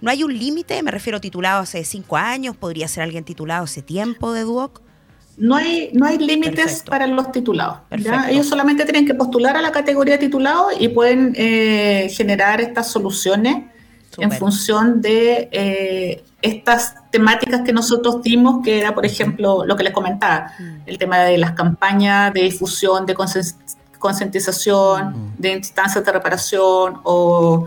No 0.00 0.12
hay 0.12 0.22
un 0.22 0.32
límite, 0.38 0.80
me 0.84 0.92
refiero 0.92 1.20
titulado 1.20 1.60
hace 1.60 1.82
cinco 1.84 2.16
años, 2.16 2.56
podría 2.56 2.86
ser 2.86 3.02
alguien 3.02 3.24
titulado 3.24 3.64
hace 3.64 3.82
tiempo 3.82 4.32
de 4.32 4.42
Duoc. 4.42 4.80
No 5.38 5.54
hay, 5.54 5.90
no 5.92 6.04
hay 6.06 6.18
límites 6.18 6.56
Perfecto. 6.64 6.90
para 6.90 7.06
los 7.06 7.30
titulados. 7.32 7.78
Ellos 8.28 8.46
solamente 8.46 8.84
tienen 8.84 9.06
que 9.06 9.14
postular 9.14 9.56
a 9.56 9.62
la 9.62 9.70
categoría 9.72 10.14
de 10.14 10.18
titulado 10.26 10.68
y 10.78 10.88
pueden 10.88 11.32
eh, 11.36 12.08
generar 12.12 12.60
estas 12.60 12.90
soluciones 12.90 13.64
en 14.18 14.32
función 14.32 15.00
de 15.00 15.48
eh, 15.52 16.24
estas 16.42 16.94
temáticas 17.10 17.60
que 17.62 17.72
nosotros 17.72 18.20
dimos, 18.22 18.64
que 18.64 18.80
era, 18.80 18.92
por 18.94 19.06
ejemplo, 19.06 19.64
lo 19.64 19.76
que 19.76 19.84
les 19.84 19.92
comentaba, 19.92 20.50
Mm. 20.58 20.64
el 20.86 20.98
tema 20.98 21.18
de 21.20 21.38
las 21.38 21.52
campañas 21.52 22.32
de 22.34 22.42
difusión, 22.42 23.06
de 23.06 23.14
concientización, 23.98 25.10
Mm. 25.10 25.34
de 25.38 25.52
instancias 25.52 26.04
de 26.04 26.12
reparación 26.12 27.00
o 27.04 27.66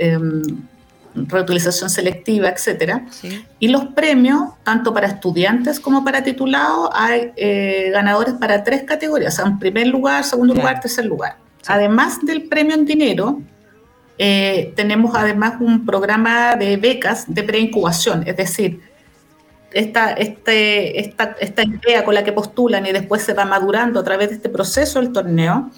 em, 0.00 0.42
reutilización 1.14 1.90
selectiva, 1.90 2.48
etcétera. 2.48 3.04
Sí. 3.10 3.44
Y 3.58 3.68
los 3.68 3.86
premios, 3.86 4.50
tanto 4.64 4.92
para 4.92 5.06
estudiantes 5.08 5.80
como 5.80 6.04
para 6.04 6.22
titulados, 6.22 6.90
hay 6.92 7.32
eh, 7.36 7.90
ganadores 7.92 8.34
para 8.34 8.62
tres 8.64 8.84
categorías, 8.84 9.34
o 9.34 9.36
sea, 9.36 9.46
en 9.46 9.58
primer 9.58 9.86
lugar, 9.88 10.24
segundo 10.24 10.54
Claro. 10.54 10.68
lugar, 10.68 10.80
tercer 10.80 11.06
lugar. 11.06 11.36
Sí. 11.62 11.72
Además 11.72 12.18
del 12.22 12.48
premio 12.48 12.74
en 12.74 12.84
dinero, 12.84 13.40
eh, 14.18 14.72
tenemos 14.76 15.14
además 15.14 15.54
un 15.60 15.86
programa 15.86 16.56
de 16.56 16.76
becas 16.76 17.24
de 17.32 17.42
preincubación, 17.42 18.24
es 18.26 18.36
decir, 18.36 18.80
esta, 19.70 20.12
este, 20.12 20.98
esta, 21.00 21.36
esta 21.40 21.62
idea 21.62 22.04
con 22.04 22.14
la 22.14 22.24
que 22.24 22.32
postulan 22.32 22.86
y 22.86 22.92
después 22.92 23.22
se 23.22 23.34
va 23.34 23.44
madurando 23.44 24.00
a 24.00 24.04
través 24.04 24.30
de 24.30 24.36
este 24.36 24.48
proceso 24.48 25.00
del 25.00 25.12
torneo, 25.12 25.70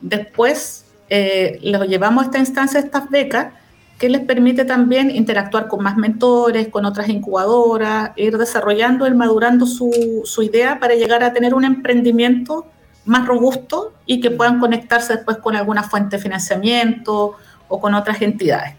después 0.00 0.84
eh, 1.08 1.58
los 1.62 1.86
llevamos 1.88 2.22
a 2.22 2.26
esta 2.26 2.38
instancia, 2.38 2.80
estas 2.80 3.10
becas, 3.10 3.52
que 4.02 4.08
les 4.08 4.22
permite 4.22 4.64
también 4.64 5.12
interactuar 5.12 5.68
con 5.68 5.80
más 5.80 5.96
mentores, 5.96 6.66
con 6.70 6.84
otras 6.84 7.08
incubadoras, 7.08 8.10
ir 8.16 8.36
desarrollando, 8.36 9.06
ir 9.06 9.14
madurando 9.14 9.64
su, 9.64 10.24
idea 10.42 10.80
para 10.80 10.96
llegar 10.96 11.22
a 11.22 11.32
tener 11.32 11.54
un 11.54 11.64
emprendimiento 11.64 12.66
más 13.04 13.28
robusto 13.28 13.94
y 14.04 14.20
que 14.20 14.32
puedan 14.32 14.58
conectarse 14.58 15.14
después 15.14 15.36
con 15.36 15.54
alguna 15.54 15.84
fuente 15.84 16.16
de 16.16 16.22
financiamiento 16.22 17.36
o 17.68 17.80
con 17.80 17.94
otras 17.94 18.20
entidades. 18.22 18.74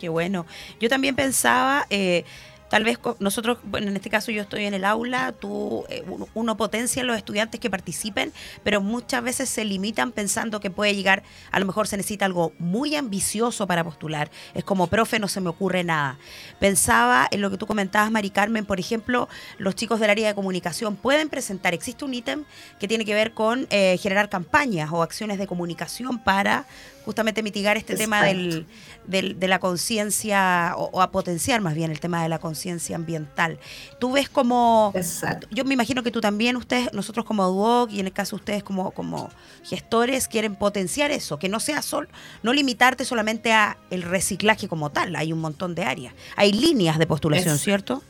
Qué 0.00 0.08
bueno. 0.08 0.44
Yo 0.80 0.88
también 0.88 1.14
pensaba, 1.14 1.86
eh, 1.88 2.24
tal 2.72 2.84
vez 2.84 2.98
nosotros, 3.18 3.58
bueno, 3.64 3.88
en 3.88 3.96
este 3.96 4.08
caso 4.08 4.32
yo 4.32 4.40
estoy 4.40 4.64
en 4.64 4.72
el 4.72 4.86
aula, 4.86 5.32
tú, 5.32 5.84
eh, 5.90 6.02
uno 6.32 6.56
potencia 6.56 7.02
a 7.02 7.04
los 7.04 7.18
estudiantes 7.18 7.60
que 7.60 7.68
participen, 7.68 8.32
pero 8.64 8.80
muchas 8.80 9.22
veces 9.22 9.50
se 9.50 9.66
limitan 9.66 10.10
pensando 10.10 10.58
que 10.58 10.70
puede 10.70 10.94
llegar, 10.94 11.22
a 11.50 11.60
lo 11.60 11.66
mejor 11.66 11.86
se 11.86 11.98
necesita 11.98 12.24
algo 12.24 12.54
muy 12.58 12.96
ambicioso 12.96 13.66
para 13.66 13.84
postular. 13.84 14.30
Es 14.54 14.64
como, 14.64 14.86
profe, 14.86 15.18
no 15.18 15.28
se 15.28 15.42
me 15.42 15.50
ocurre 15.50 15.84
nada. 15.84 16.16
Pensaba 16.60 17.28
en 17.30 17.42
lo 17.42 17.50
que 17.50 17.58
tú 17.58 17.66
comentabas, 17.66 18.10
Mari 18.10 18.30
Carmen, 18.30 18.64
por 18.64 18.80
ejemplo, 18.80 19.28
los 19.58 19.74
chicos 19.74 20.00
del 20.00 20.08
área 20.08 20.28
de 20.28 20.34
comunicación 20.34 20.96
pueden 20.96 21.28
presentar, 21.28 21.74
existe 21.74 22.06
un 22.06 22.14
ítem 22.14 22.44
que 22.80 22.88
tiene 22.88 23.04
que 23.04 23.12
ver 23.12 23.34
con 23.34 23.66
eh, 23.68 23.98
generar 23.98 24.30
campañas 24.30 24.88
o 24.92 25.02
acciones 25.02 25.36
de 25.36 25.46
comunicación 25.46 26.18
para 26.20 26.64
justamente 27.04 27.42
mitigar 27.42 27.76
este 27.76 27.96
tema 27.96 28.24
del, 28.24 28.66
del- 29.06 29.38
de 29.38 29.48
la 29.48 29.58
conciencia 29.58 30.74
o, 30.76 30.90
o 30.92 31.02
a 31.02 31.10
potenciar 31.10 31.60
más 31.60 31.74
bien 31.74 31.90
el 31.90 32.00
tema 32.00 32.22
de 32.22 32.28
la 32.28 32.38
conciencia 32.38 32.96
ambiental. 32.96 33.58
Tú 33.98 34.12
ves 34.12 34.28
como... 34.28 34.92
Exacto. 34.94 35.46
Yo 35.50 35.64
me 35.64 35.74
imagino 35.74 36.02
que 36.02 36.10
tú 36.10 36.20
también, 36.20 36.56
ustedes, 36.56 36.92
nosotros 36.92 37.24
como 37.24 37.46
Duoc 37.48 37.90
y 37.90 38.00
en 38.00 38.06
el 38.06 38.12
caso 38.12 38.36
de 38.36 38.40
ustedes 38.40 38.62
como, 38.62 38.90
como 38.92 39.30
gestores, 39.64 40.28
quieren 40.28 40.54
potenciar 40.56 41.10
eso, 41.10 41.38
que 41.38 41.48
no 41.48 41.60
sea 41.60 41.82
solo, 41.82 42.08
no 42.42 42.52
limitarte 42.52 43.04
solamente 43.04 43.52
a 43.52 43.76
el 43.90 44.02
reciclaje 44.02 44.68
como 44.68 44.90
tal, 44.90 45.16
hay 45.16 45.32
un 45.32 45.40
montón 45.40 45.74
de 45.74 45.84
áreas. 45.84 46.14
Hay 46.36 46.52
líneas 46.52 46.98
de 46.98 47.06
postulación, 47.06 47.58
¿cierto? 47.58 48.02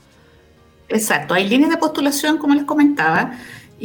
Exacto, 0.88 1.32
hay 1.32 1.48
líneas 1.48 1.70
de 1.70 1.78
postulación, 1.78 2.36
como 2.36 2.54
les 2.54 2.64
comentaba, 2.64 3.32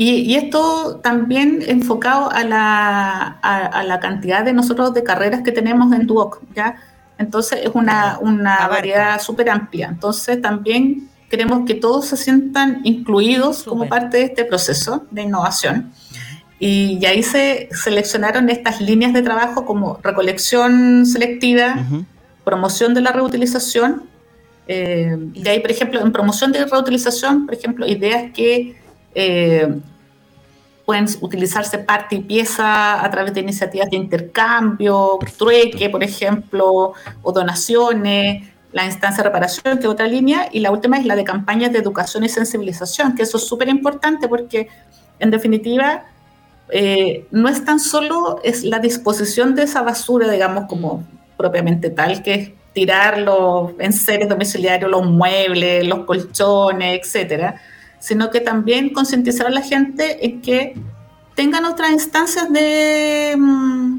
y, 0.04 0.08
y 0.30 0.36
esto 0.36 1.00
también 1.02 1.64
enfocado 1.68 2.30
a 2.32 2.44
la, 2.44 3.40
a, 3.42 3.66
a 3.80 3.84
la 3.84 4.00
cantidad 4.00 4.46
de 4.46 4.54
nosotros 4.54 4.94
de 4.94 5.02
carreras 5.04 5.42
que 5.44 5.52
tenemos 5.52 5.92
en 5.94 6.06
Duoc, 6.06 6.42
¿ya? 6.56 6.76
Entonces 7.18 7.62
es 7.64 7.72
una, 7.74 8.20
una 8.22 8.68
variedad 8.68 9.20
súper 9.20 9.50
amplia. 9.50 9.88
Entonces 9.88 10.40
también 10.40 11.10
queremos 11.32 11.66
que 11.66 11.74
todos 11.74 12.06
se 12.06 12.16
sientan 12.16 12.82
incluidos 12.84 13.64
como 13.64 13.84
Súper. 13.86 13.90
parte 13.90 14.18
de 14.18 14.24
este 14.26 14.46
proceso 14.46 14.92
de 15.10 15.24
innovación. 15.24 15.92
Y, 16.60 17.00
y 17.02 17.06
ahí 17.06 17.24
se 17.24 17.70
seleccionaron 17.72 18.50
estas 18.50 18.80
líneas 18.82 19.14
de 19.14 19.22
trabajo 19.24 19.66
como 19.66 20.00
recolección 20.04 21.06
selectiva, 21.06 21.76
Ujú. 21.88 22.06
promoción 22.44 22.94
de 22.94 23.02
la 23.02 23.12
reutilización. 23.12 24.04
eh, 24.68 25.16
de 25.18 25.50
ahí, 25.50 25.60
por 25.60 25.72
ejemplo, 25.72 26.00
en 26.02 26.12
promoción 26.12 26.52
de 26.52 26.66
reutilización, 26.66 27.46
por 27.48 27.56
ejemplo, 27.56 27.88
ideas 27.88 28.32
que 28.34 28.76
eh, 29.20 29.68
pueden 30.86 31.08
utilizarse 31.22 31.80
parte 31.80 32.18
y 32.18 32.20
pieza 32.20 33.04
a 33.04 33.10
través 33.10 33.34
de 33.34 33.42
iniciativas 33.42 33.90
de 33.90 33.98
intercambio, 33.98 35.18
Perfecto. 35.20 35.46
trueque, 35.46 35.90
por 35.90 36.04
ejemplo, 36.04 36.94
o 37.24 37.32
donaciones, 37.32 38.48
la 38.72 38.86
instancia 38.86 39.24
de 39.24 39.30
reparación, 39.30 39.80
que 39.80 39.86
es 39.86 39.90
otra 39.90 40.08
línea, 40.08 40.50
y 40.52 40.60
la 40.60 40.70
última 40.70 41.00
es 41.00 41.06
la 41.06 41.16
de 41.16 41.24
campañas 41.24 41.74
de 41.74 41.80
educación 41.80 42.26
y 42.26 42.30
sensibilización, 42.30 43.16
que 43.16 43.24
eso 43.24 43.38
es 43.38 43.48
súper 43.48 43.70
importante 43.70 44.28
porque, 44.28 44.68
en 45.18 45.32
definitiva, 45.32 46.04
eh, 46.70 47.26
no 47.32 47.50
es 47.50 47.66
tan 47.66 47.80
solo 47.80 48.40
es 48.44 48.64
la 48.64 48.78
disposición 48.78 49.56
de 49.56 49.64
esa 49.64 49.82
basura, 49.82 50.30
digamos, 50.30 50.66
como 50.68 51.04
propiamente 51.38 51.90
tal, 51.90 52.22
que 52.22 52.34
es 52.36 52.52
tirar 52.74 53.18
los 53.18 53.72
enseres 53.80 54.30
domiciliarios, 54.30 54.92
los 54.92 55.08
muebles, 55.08 55.88
los 55.88 56.06
colchones, 56.06 57.00
etcétera, 57.02 57.60
sino 58.00 58.30
que 58.30 58.40
también 58.42 58.90
concientizar 58.94 59.48
a 59.48 59.50
la 59.50 59.62
gente 59.62 60.26
en 60.26 60.42
que 60.42 60.74
tengan 61.36 61.66
otras 61.66 61.92
instancias 61.92 62.52
de, 62.52 63.36
mm, 63.38 63.98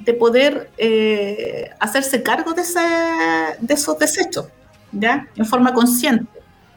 de 0.00 0.14
poder 0.14 0.70
eh, 0.78 1.70
hacerse 1.80 2.22
cargo 2.22 2.52
de, 2.54 2.62
ese- 2.62 3.56
de 3.60 3.74
esos 3.74 3.98
desechos, 3.98 4.46
¿ya? 4.92 5.28
En 5.36 5.44
forma 5.46 5.72
consciente. 5.74 6.26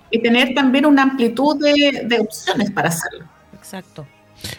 Y 0.10 0.22
tener 0.22 0.54
también 0.54 0.86
una 0.86 1.04
amplitud 1.04 1.56
de, 1.58 2.04
de 2.06 2.20
opciones 2.20 2.70
para 2.72 2.90
hacerlo. 2.90 3.26
Exacto. 3.54 4.06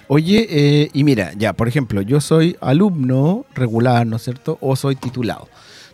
Oye, 0.09 0.47
eh, 0.49 0.91
y 0.95 1.05
mira, 1.05 1.33
ya, 1.37 1.53
por 1.53 1.69
ejemplo, 1.69 2.01
yo 2.03 2.21
soy 2.21 2.57
alumno 2.61 3.45
regular, 3.55 4.07
¿no 4.07 4.17
es 4.17 4.23
cierto? 4.23 4.57
O 4.61 4.77
soy 4.77 4.97
titulado. 4.97 5.49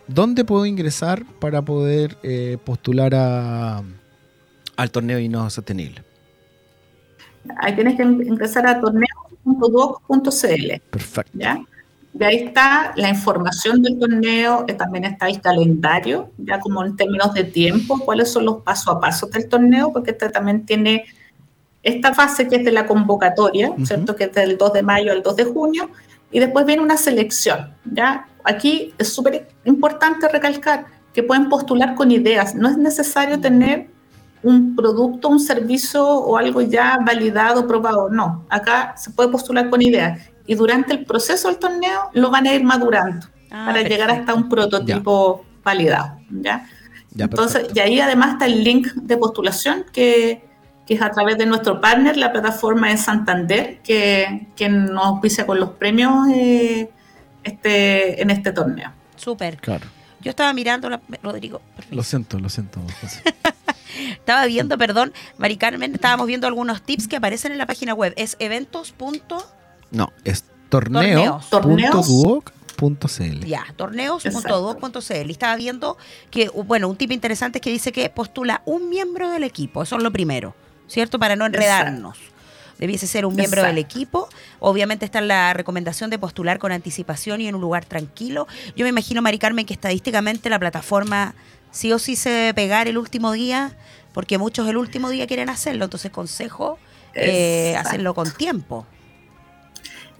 ¿Dónde 0.07 0.45
puedo 0.45 0.65
ingresar 0.65 1.25
para 1.39 1.61
poder 1.63 2.15
eh, 2.23 2.57
postular 2.63 3.13
a, 3.15 3.81
al 4.77 4.91
torneo 4.91 5.17
de 5.17 5.23
Innova 5.23 5.49
Sostenible? 5.49 6.03
Ahí 7.57 7.75
tienes 7.75 7.95
que 7.95 8.03
ingresar 8.03 8.67
a 8.67 8.79
torneo.doc.cl, 8.79 10.81
Perfecto. 10.91 11.31
¿ya? 11.33 11.59
De 12.13 12.25
ahí 12.25 12.37
está 12.37 12.93
la 12.95 13.09
información 13.09 13.81
del 13.81 13.99
torneo, 13.99 14.65
eh, 14.67 14.73
también 14.73 15.05
está 15.05 15.27
el 15.27 15.39
calendario, 15.39 16.31
ya 16.37 16.59
como 16.59 16.83
en 16.83 16.95
términos 16.95 17.33
de 17.33 17.43
tiempo, 17.43 17.99
cuáles 17.99 18.31
son 18.31 18.45
los 18.45 18.61
pasos 18.63 18.95
a 18.95 18.99
pasos 18.99 19.29
del 19.31 19.47
torneo, 19.47 19.93
porque 19.93 20.11
este 20.11 20.29
también 20.29 20.65
tiene 20.65 21.05
esta 21.83 22.13
fase 22.13 22.47
que 22.47 22.57
es 22.57 22.65
de 22.65 22.71
la 22.71 22.87
convocatoria, 22.87 23.69
Ujú. 23.69 23.85
¿cierto? 23.85 24.15
Que 24.15 24.25
es 24.25 24.33
del 24.33 24.57
2 24.57 24.73
de 24.73 24.83
mayo 24.83 25.11
al 25.11 25.21
2 25.21 25.35
de 25.35 25.43
junio, 25.45 25.89
y 26.31 26.39
después 26.39 26.65
viene 26.65 26.81
una 26.81 26.97
selección, 26.97 27.73
¿ya? 27.85 28.27
Aquí 28.43 28.93
es 28.97 29.13
súper 29.13 29.47
importante 29.65 30.27
recalcar 30.27 30.85
que 31.13 31.23
pueden 31.23 31.49
postular 31.49 31.95
con 31.95 32.11
ideas, 32.11 32.55
no 32.55 32.69
es 32.69 32.77
necesario 32.77 33.39
tener 33.39 33.87
un 34.43 34.75
producto, 34.75 35.29
un 35.29 35.39
servicio 35.39 36.05
o 36.05 36.37
algo 36.37 36.61
ya 36.61 36.97
validado, 37.05 37.67
probado, 37.67 38.09
no, 38.09 38.45
acá 38.49 38.93
se 38.97 39.11
puede 39.11 39.29
postular 39.29 39.69
con 39.69 39.81
ideas, 39.81 40.19
y 40.45 40.55
durante 40.55 40.93
el 40.93 41.05
proceso 41.05 41.47
del 41.47 41.57
torneo 41.57 42.09
lo 42.13 42.31
van 42.31 42.47
a 42.47 42.53
ir 42.53 42.63
madurando 42.63 43.27
Ah, 43.51 43.65
para 43.65 43.81
llegar 43.81 44.11
hasta 44.11 44.33
un 44.33 44.47
prototipo 44.47 45.43
validado, 45.63 46.19
¿ya? 46.29 46.67
Ya, 47.11 47.25
Entonces, 47.25 47.61
perfecto. 47.61 47.79
y 47.79 47.81
ahí 47.81 47.99
además 47.99 48.33
está 48.33 48.45
el 48.45 48.63
link 48.63 48.93
de 48.93 49.17
postulación 49.17 49.85
que, 49.91 50.47
que 50.85 50.93
es 50.93 51.01
a 51.01 51.09
través 51.09 51.37
de 51.39 51.47
nuestro 51.47 51.81
partner, 51.81 52.15
la 52.17 52.31
plataforma 52.31 52.89
de 52.89 52.97
Santander, 52.97 53.79
que, 53.81 54.47
que 54.55 54.69
nos 54.69 55.03
auspicia 55.03 55.47
con 55.47 55.59
los 55.59 55.71
premios 55.71 56.27
eh, 56.31 56.91
este, 57.43 58.21
en 58.21 58.29
este 58.29 58.51
torneo. 58.51 58.91
Súper. 59.15 59.57
Claro. 59.57 59.87
Yo 60.21 60.29
estaba 60.29 60.53
mirando, 60.53 60.87
la, 60.89 61.01
Rodrigo. 61.23 61.61
Lo 61.89 62.03
siento, 62.03 62.39
lo 62.39 62.49
siento. 62.49 62.79
Estaba 64.11 64.45
viendo, 64.45 64.77
perdón, 64.77 65.13
Mari 65.37 65.57
Carmen, 65.57 65.93
estábamos 65.95 66.27
viendo 66.27 66.47
algunos 66.47 66.81
tips 66.81 67.07
que 67.07 67.15
aparecen 67.17 67.51
en 67.51 67.57
la 67.57 67.65
página 67.65 67.93
web. 67.93 68.13
Es 68.15 68.35
eventos. 68.39 68.91
punto- 68.91 69.45
No, 69.91 70.11
es 70.23 70.45
Torneos. 70.69 71.49
torneo.duoc.cl. 71.49 73.45
Ya, 73.45 73.65
torneos.doc.cl. 73.75 75.27
Y 75.27 75.31
estaba 75.31 75.55
viendo 75.55 75.97
que, 76.31 76.49
bueno, 76.49 76.87
un 76.87 76.95
tip 76.95 77.11
interesante 77.11 77.57
es 77.57 77.61
que 77.61 77.71
dice 77.71 77.91
que 77.91 78.09
postula 78.09 78.61
un 78.65 78.89
miembro 78.89 79.29
del 79.29 79.43
equipo. 79.43 79.83
Eso 79.83 79.97
es 79.97 80.03
lo 80.03 80.11
primero, 80.11 80.55
¿cierto? 80.87 81.19
Para 81.19 81.35
no 81.35 81.45
enredarnos. 81.45 82.17
Debiese 82.77 83.07
ser 83.07 83.25
un 83.25 83.35
miembro 83.35 83.61
del 83.61 83.77
equipo. 83.77 84.29
Obviamente 84.59 85.03
está 85.03 85.19
la 85.19 85.53
recomendación 85.53 86.09
de 86.09 86.17
postular 86.17 86.59
con 86.59 86.71
anticipación 86.71 87.41
y 87.41 87.47
en 87.47 87.55
un 87.55 87.59
lugar 87.61 87.83
tranquilo. 87.83 88.47
Yo 88.77 88.85
me 88.85 88.89
imagino, 88.89 89.21
Mari 89.21 89.37
Carmen, 89.37 89.65
que 89.65 89.73
estadísticamente 89.73 90.49
la 90.49 90.59
plataforma 90.59 91.35
sí 91.71 91.91
o 91.93 91.99
sí 91.99 92.15
se 92.15 92.29
debe 92.29 92.53
pegar 92.53 92.87
el 92.87 92.97
último 92.97 93.31
día, 93.31 93.71
porque 94.13 94.37
muchos 94.37 94.67
el 94.67 94.77
último 94.77 95.09
día 95.09 95.27
quieren 95.27 95.49
hacerlo. 95.49 95.85
Entonces, 95.85 96.11
consejo, 96.11 96.77
eh, 97.13 97.75
hacerlo 97.77 98.13
con 98.13 98.31
tiempo. 98.31 98.85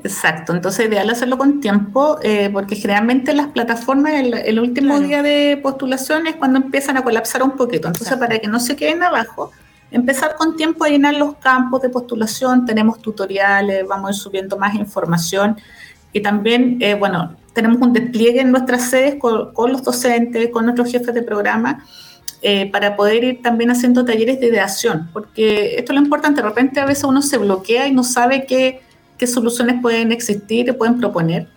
Exacto, 0.01 0.53
entonces 0.53 0.85
es 0.85 0.91
ideal 0.91 1.09
hacerlo 1.09 1.37
con 1.37 1.59
tiempo, 1.59 2.19
eh, 2.23 2.49
porque 2.53 2.75
generalmente 2.77 3.33
las 3.33 3.47
plataformas, 3.47 4.13
el, 4.13 4.33
el 4.33 4.59
último 4.59 4.93
Claro. 4.95 5.07
día 5.07 5.21
de 5.21 5.59
postulación 5.61 6.25
es 6.25 6.37
cuando 6.37 6.57
empiezan 6.59 6.95
a 6.95 7.03
colapsar 7.03 7.43
un 7.43 7.51
poquito. 7.51 7.87
Entonces, 7.87 8.07
Exacto. 8.07 8.25
para 8.25 8.39
que 8.39 8.47
no 8.47 8.61
se 8.61 8.77
queden 8.77 9.03
abajo, 9.03 9.51
empezar 9.91 10.35
con 10.35 10.55
tiempo 10.55 10.85
a 10.85 10.87
llenar 10.89 11.15
los 11.15 11.35
campos 11.37 11.81
de 11.81 11.89
postulación, 11.89 12.65
tenemos 12.65 13.01
tutoriales, 13.01 13.85
vamos 13.87 14.07
a 14.09 14.11
ir 14.13 14.17
subiendo 14.17 14.55
más 14.57 14.73
información 14.75 15.57
y 16.13 16.21
también, 16.21 16.77
eh, 16.81 16.95
bueno, 16.95 17.35
tenemos 17.53 17.81
un 17.81 17.93
despliegue 17.93 18.41
en 18.41 18.51
nuestras 18.51 18.89
sedes 18.89 19.15
con, 19.15 19.53
con 19.53 19.71
los 19.71 19.83
docentes, 19.83 20.49
con 20.49 20.65
nuestros 20.65 20.91
jefes 20.91 21.13
de 21.13 21.23
programa, 21.23 21.85
eh, 22.41 22.71
para 22.71 22.95
poder 22.95 23.23
ir 23.23 23.41
también 23.41 23.69
haciendo 23.69 24.05
talleres 24.05 24.39
de 24.39 24.47
ideación, 24.47 25.09
porque 25.11 25.75
esto 25.75 25.91
es 25.91 25.99
lo 25.99 26.03
importante, 26.03 26.41
de 26.41 26.47
repente 26.47 26.79
a 26.79 26.85
veces 26.85 27.03
uno 27.03 27.21
se 27.21 27.37
bloquea 27.37 27.87
y 27.87 27.91
no 27.91 28.03
sabe 28.03 28.45
qué, 28.45 28.79
qué 29.17 29.27
soluciones 29.27 29.81
pueden 29.81 30.11
existir 30.13 30.69
y 30.69 30.71
pueden 30.71 30.99
proponer. 30.99 31.47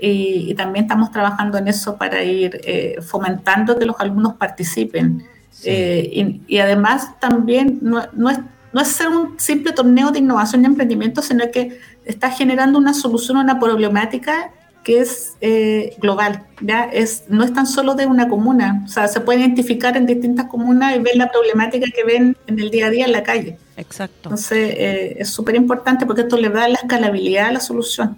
Y, 0.00 0.50
y 0.50 0.54
también 0.54 0.86
estamos 0.86 1.12
trabajando 1.12 1.58
en 1.58 1.68
eso 1.68 1.96
para 1.96 2.24
ir 2.24 2.60
eh, 2.64 2.96
fomentando 3.02 3.78
que 3.78 3.84
los 3.84 3.94
alumnos 4.00 4.34
participen. 4.34 5.22
Eh, 5.64 6.10
y, 6.12 6.40
y 6.48 6.58
además 6.58 7.20
también 7.20 7.78
no, 7.82 8.02
no 8.14 8.30
es, 8.30 8.40
no 8.72 8.80
es 8.80 8.88
ser 8.88 9.08
un 9.08 9.38
simple 9.38 9.72
torneo 9.72 10.10
de 10.10 10.18
innovación 10.18 10.62
y 10.62 10.66
emprendimiento, 10.66 11.22
sino 11.22 11.44
que 11.52 11.78
está 12.04 12.30
generando 12.30 12.78
una 12.78 12.94
solución 12.94 13.36
a 13.36 13.40
una 13.40 13.58
problemática 13.58 14.50
que 14.82 14.98
es 14.98 15.34
eh, 15.40 15.94
global, 15.98 16.44
¿ya? 16.60 16.84
Es, 16.84 17.24
no 17.28 17.44
es 17.44 17.54
tan 17.54 17.66
solo 17.66 17.94
de 17.94 18.06
una 18.06 18.28
comuna, 18.28 18.82
o 18.84 18.88
sea, 18.88 19.06
se 19.06 19.20
puede 19.20 19.40
identificar 19.40 19.96
en 19.96 20.06
distintas 20.06 20.46
comunas 20.46 20.96
y 20.96 20.98
ver 20.98 21.16
la 21.16 21.30
problemática 21.30 21.86
que 21.94 22.04
ven 22.04 22.36
en 22.48 22.58
el 22.58 22.70
día 22.70 22.86
a 22.86 22.90
día 22.90 23.04
en 23.04 23.12
la 23.12 23.22
calle. 23.22 23.58
Exacto. 23.76 24.20
Entonces, 24.24 24.74
eh, 24.76 25.16
es 25.18 25.28
súper 25.28 25.54
importante 25.54 26.04
porque 26.04 26.22
esto 26.22 26.36
le 26.36 26.48
da 26.48 26.68
la 26.68 26.78
escalabilidad 26.78 27.46
a 27.46 27.52
la 27.52 27.60
solución. 27.60 28.16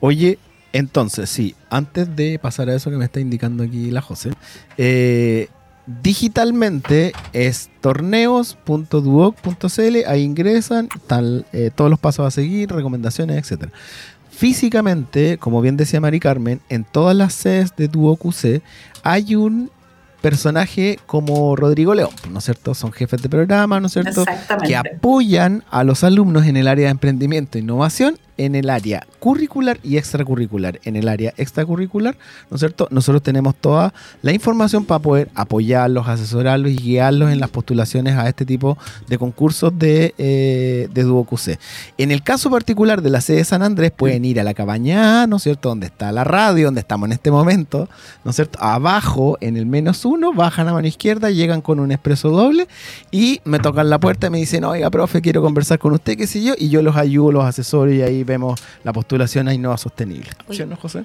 Oye, 0.00 0.38
entonces, 0.72 1.28
sí, 1.28 1.54
antes 1.68 2.14
de 2.16 2.38
pasar 2.38 2.70
a 2.70 2.74
eso 2.74 2.90
que 2.90 2.96
me 2.96 3.04
está 3.04 3.20
indicando 3.20 3.64
aquí 3.64 3.90
la 3.90 4.00
José, 4.00 4.30
eh, 4.78 5.48
digitalmente 5.86 7.12
es 7.32 7.70
torneos.duoc.cl, 7.80 9.96
ahí 10.06 10.22
ingresan, 10.22 10.88
están 10.94 11.44
eh, 11.52 11.70
todos 11.74 11.90
los 11.90 11.98
pasos 11.98 12.26
a 12.26 12.30
seguir, 12.30 12.70
recomendaciones, 12.70 13.38
etcétera. 13.38 13.72
Físicamente, 14.30 15.38
como 15.38 15.60
bien 15.60 15.76
decía 15.76 16.00
Mari 16.00 16.20
Carmen, 16.20 16.60
en 16.68 16.84
todas 16.84 17.16
las 17.16 17.34
sedes 17.34 17.74
de 17.76 17.88
Duoc 17.88 18.24
UC 18.24 18.62
hay 19.02 19.34
un 19.34 19.70
personaje 20.20 20.98
como 21.06 21.56
Rodrigo 21.56 21.94
León, 21.94 22.10
¿no 22.30 22.38
es 22.38 22.44
cierto? 22.44 22.74
Son 22.74 22.92
jefes 22.92 23.22
de 23.22 23.28
programa, 23.28 23.80
¿no 23.80 23.86
es 23.86 23.92
cierto? 23.92 24.22
Exactamente. 24.22 24.68
que 24.68 24.76
apoyan 24.76 25.64
a 25.70 25.84
los 25.84 26.04
alumnos 26.04 26.46
en 26.46 26.56
el 26.56 26.68
área 26.68 26.86
de 26.86 26.90
emprendimiento 26.90 27.58
e 27.58 27.62
innovación 27.62 28.18
en 28.40 28.54
el 28.54 28.70
área 28.70 29.06
curricular 29.18 29.78
y 29.82 29.98
extracurricular. 29.98 30.80
En 30.84 30.96
el 30.96 31.08
área 31.08 31.34
extracurricular, 31.36 32.16
¿no 32.50 32.54
es 32.54 32.60
cierto? 32.60 32.88
Nosotros 32.90 33.22
tenemos 33.22 33.54
toda 33.54 33.92
la 34.22 34.32
información 34.32 34.86
para 34.86 34.98
poder 34.98 35.28
apoyarlos, 35.34 36.08
asesorarlos 36.08 36.70
y 36.72 36.76
guiarlos 36.76 37.30
en 37.32 37.38
las 37.38 37.50
postulaciones 37.50 38.16
a 38.16 38.26
este 38.26 38.46
tipo 38.46 38.78
de 39.08 39.18
concursos 39.18 39.78
de, 39.78 40.14
eh, 40.16 40.88
de 40.90 41.02
DuoQC. 41.02 41.58
En 41.98 42.10
el 42.10 42.22
caso 42.22 42.50
particular 42.50 43.02
de 43.02 43.10
la 43.10 43.20
sede 43.20 43.38
de 43.38 43.44
San 43.44 43.62
Andrés, 43.62 43.92
pueden 43.94 44.24
ir 44.24 44.40
a 44.40 44.44
la 44.44 44.54
cabaña, 44.54 45.26
¿no 45.26 45.36
es 45.36 45.42
cierto? 45.42 45.68
Donde 45.68 45.86
está 45.86 46.10
la 46.10 46.24
radio, 46.24 46.66
donde 46.66 46.80
estamos 46.80 47.08
en 47.08 47.12
este 47.12 47.30
momento, 47.30 47.90
¿no 48.24 48.30
es 48.30 48.36
cierto? 48.36 48.58
Abajo, 48.62 49.36
en 49.42 49.58
el 49.58 49.66
menos 49.66 50.06
uno, 50.06 50.32
bajan 50.32 50.66
a 50.66 50.72
mano 50.72 50.88
izquierda, 50.88 51.28
llegan 51.30 51.60
con 51.60 51.78
un 51.78 51.92
expreso 51.92 52.30
doble 52.30 52.68
y 53.10 53.42
me 53.44 53.58
tocan 53.58 53.90
la 53.90 54.00
puerta 54.00 54.28
y 54.28 54.30
me 54.30 54.38
dicen, 54.38 54.64
oiga, 54.64 54.88
profe, 54.88 55.20
quiero 55.20 55.42
conversar 55.42 55.78
con 55.78 55.92
usted, 55.92 56.16
qué 56.16 56.26
sé 56.26 56.42
yo, 56.42 56.54
y 56.56 56.70
yo 56.70 56.80
los 56.80 56.96
ayudo, 56.96 57.32
los 57.32 57.44
asesoro 57.44 57.92
y 57.92 58.00
ahí 58.00 58.24
vemos 58.30 58.62
la 58.84 58.92
postulación 58.92 59.48
a 59.48 59.54
Innova 59.54 59.76
Sostenible. 59.76 60.30
¿Sí 60.50 60.64
no, 60.64 60.76
José? 60.76 61.04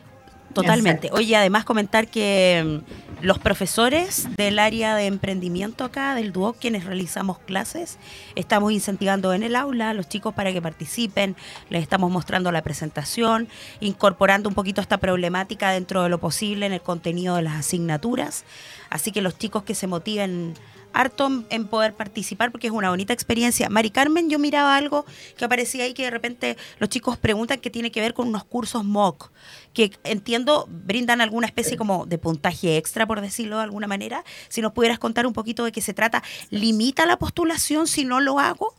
Totalmente. 0.53 1.09
Oye, 1.11 1.35
además 1.35 1.65
comentar 1.65 2.07
que 2.07 2.81
mm, 3.21 3.25
los 3.25 3.39
profesores 3.39 4.27
del 4.37 4.57
área 4.57 4.95
de 4.95 5.05
emprendimiento 5.07 5.83
acá, 5.83 6.15
del 6.15 6.31
DUOC, 6.31 6.57
quienes 6.57 6.85
realizamos 6.85 7.39
clases, 7.39 7.97
estamos 8.35 8.71
incentivando 8.71 9.33
en 9.33 9.43
el 9.43 9.55
aula 9.55 9.89
a 9.89 9.93
los 9.93 10.07
chicos 10.07 10.33
para 10.33 10.53
que 10.53 10.61
participen, 10.61 11.35
les 11.69 11.81
estamos 11.81 12.09
mostrando 12.09 12.53
la 12.53 12.61
presentación, 12.61 13.49
incorporando 13.81 14.47
un 14.47 14.55
poquito 14.55 14.79
esta 14.79 14.97
problemática 14.97 15.71
dentro 15.71 16.03
de 16.03 16.09
lo 16.09 16.19
posible 16.19 16.65
en 16.65 16.71
el 16.71 16.81
contenido 16.81 17.35
de 17.35 17.41
las 17.41 17.55
asignaturas. 17.55 18.45
Así 18.89 19.11
que 19.11 19.21
los 19.21 19.37
chicos 19.37 19.63
que 19.63 19.75
se 19.75 19.87
motiven 19.87 20.53
harto 20.95 21.43
en 21.49 21.67
poder 21.67 21.93
participar 21.93 22.51
porque 22.51 22.67
es 22.67 22.73
una 22.73 22.89
bonita 22.89 23.13
experiencia. 23.13 23.69
Mari 23.69 23.91
Carmen, 23.91 24.29
yo 24.29 24.39
miraba 24.39 24.75
algo 24.75 25.05
que 25.37 25.45
aparecía 25.45 25.83
ahí 25.83 25.93
que 25.93 26.03
de 26.03 26.09
repente 26.09 26.57
los 26.79 26.89
chicos 26.89 27.17
preguntan 27.17 27.59
que 27.59 27.69
tiene 27.69 27.91
que 27.91 28.01
ver 28.01 28.13
con 28.13 28.27
unos 28.27 28.45
cursos 28.45 28.83
MOOC, 28.83 29.31
que 29.73 29.91
entiendo 30.03 30.67
brindan 30.69 31.21
alguna 31.21 31.47
especie 31.47 31.77
como 31.77 32.05
de 32.05 32.17
puntaje 32.17 32.77
extra, 32.77 33.05
por 33.05 33.21
decirlo 33.21 33.57
de 33.57 33.63
alguna 33.63 33.87
manera. 33.87 34.23
Si 34.47 34.61
nos 34.61 34.71
pudieras 34.71 34.97
contar 34.97 35.27
un 35.27 35.33
poquito 35.33 35.65
de 35.65 35.71
qué 35.71 35.81
se 35.81 35.93
trata, 35.93 36.23
¿limita 36.49 37.05
la 37.05 37.17
postulación 37.17 37.87
si 37.87 38.05
no 38.05 38.21
lo 38.21 38.39
hago? 38.39 38.73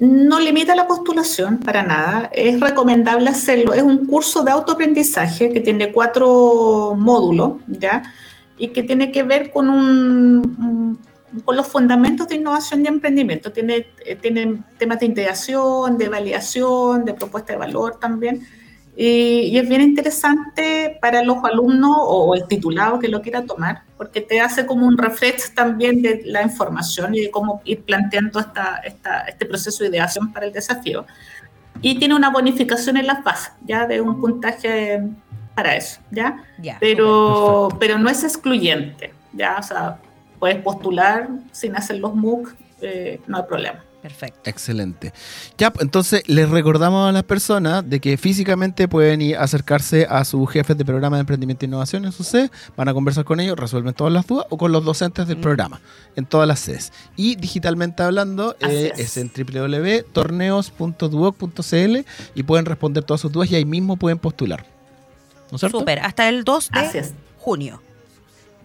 No 0.00 0.40
limita 0.40 0.74
la 0.74 0.88
postulación 0.88 1.58
para 1.58 1.84
nada. 1.84 2.28
Es 2.32 2.58
recomendable 2.60 3.30
hacerlo. 3.30 3.72
Es 3.74 3.82
un 3.82 4.06
curso 4.06 4.42
de 4.42 4.50
autoaprendizaje 4.50 5.52
que 5.52 5.60
tiene 5.60 5.92
cuatro 5.92 6.94
módulos, 6.98 7.54
¿ya? 7.68 8.02
Y 8.58 8.68
que 8.68 8.82
tiene 8.82 9.10
que 9.10 9.22
ver 9.22 9.50
con, 9.50 9.68
un, 9.68 10.98
con 11.44 11.56
los 11.56 11.66
fundamentos 11.66 12.28
de 12.28 12.36
innovación 12.36 12.84
y 12.84 12.88
emprendimiento. 12.88 13.52
Tiene, 13.52 13.86
eh, 14.04 14.16
tiene 14.16 14.62
temas 14.78 15.00
de 15.00 15.06
integración, 15.06 15.98
de 15.98 16.08
validación, 16.08 17.04
de 17.04 17.14
propuesta 17.14 17.52
de 17.52 17.58
valor 17.58 17.98
también. 17.98 18.46
Y, 18.96 19.58
es 19.58 19.68
bien 19.68 19.80
interesante 19.80 20.98
para 21.00 21.22
los 21.22 21.38
alumnos 21.42 21.96
o 21.98 22.34
el 22.36 22.46
titulado 22.46 23.00
que 23.00 23.08
lo 23.08 23.22
quiera 23.22 23.44
tomar, 23.44 23.82
porque 23.96 24.20
te 24.20 24.40
hace 24.40 24.66
como 24.66 24.86
un 24.86 24.96
refresh 24.96 25.52
también 25.52 26.00
de 26.00 26.22
la 26.24 26.42
información 26.42 27.14
y 27.14 27.22
de 27.22 27.30
cómo 27.30 27.60
ir 27.64 27.82
planteando 27.82 28.38
esta, 28.38 28.76
esta, 28.84 29.22
este 29.22 29.46
proceso 29.46 29.82
de 29.82 29.90
ideación 29.90 30.32
para 30.32 30.46
el 30.46 30.52
desafío. 30.52 31.06
Y 31.82 31.98
tiene 31.98 32.14
una 32.14 32.30
bonificación 32.30 32.96
en 32.96 33.08
las 33.08 33.24
bases, 33.24 33.52
ya 33.66 33.86
de 33.86 34.00
un 34.00 34.20
puntaje 34.20 35.02
para 35.54 35.76
eso, 35.76 36.00
¿ya? 36.10 36.42
pero, 36.80 37.68
pero 37.78 37.98
no 37.98 38.10
es 38.10 38.24
excluyente, 38.24 39.12
¿ya? 39.32 39.56
O 39.58 39.62
sea, 39.62 39.98
puedes 40.38 40.60
postular 40.62 41.28
sin 41.52 41.76
hacer 41.76 41.98
los 41.98 42.14
MOOC, 42.14 42.54
eh, 42.80 43.20
no 43.26 43.38
hay 43.38 43.44
problema. 43.44 43.80
Perfecto. 44.04 44.50
Excelente. 44.50 45.12
Ya, 45.56 45.72
pues, 45.72 45.82
entonces 45.82 46.28
les 46.28 46.50
recordamos 46.50 47.08
a 47.08 47.12
las 47.12 47.22
personas 47.22 47.88
de 47.88 48.00
que 48.00 48.18
físicamente 48.18 48.86
pueden 48.86 49.22
ir 49.22 49.38
a 49.38 49.44
acercarse 49.44 50.06
a 50.10 50.26
sus 50.26 50.46
jefes 50.50 50.76
de 50.76 50.84
programa 50.84 51.16
de 51.16 51.20
emprendimiento 51.20 51.64
e 51.64 51.68
innovación 51.68 52.04
en 52.04 52.12
su 52.12 52.22
sede, 52.22 52.50
van 52.76 52.90
a 52.90 52.92
conversar 52.92 53.24
con 53.24 53.40
ellos, 53.40 53.58
resuelven 53.58 53.94
todas 53.94 54.12
las 54.12 54.26
dudas 54.26 54.44
o 54.50 54.58
con 54.58 54.72
los 54.72 54.84
docentes 54.84 55.26
del 55.26 55.38
mm. 55.38 55.40
programa 55.40 55.80
en 56.16 56.26
todas 56.26 56.46
las 56.46 56.60
sedes. 56.60 56.92
Y 57.16 57.36
digitalmente 57.36 58.02
hablando 58.02 58.54
eh, 58.60 58.92
es. 58.94 59.16
en 59.16 59.32
www.torneos.duoc.cl 59.34 61.96
y 62.34 62.42
pueden 62.42 62.66
responder 62.66 63.04
todas 63.04 63.22
sus 63.22 63.32
dudas 63.32 63.50
y 63.50 63.54
ahí 63.54 63.64
mismo 63.64 63.96
pueden 63.96 64.18
postular. 64.18 64.73
Súper, 65.56 66.00
hasta 66.00 66.28
el 66.28 66.44
2 66.44 66.70
de 66.70 67.12
junio. 67.38 67.82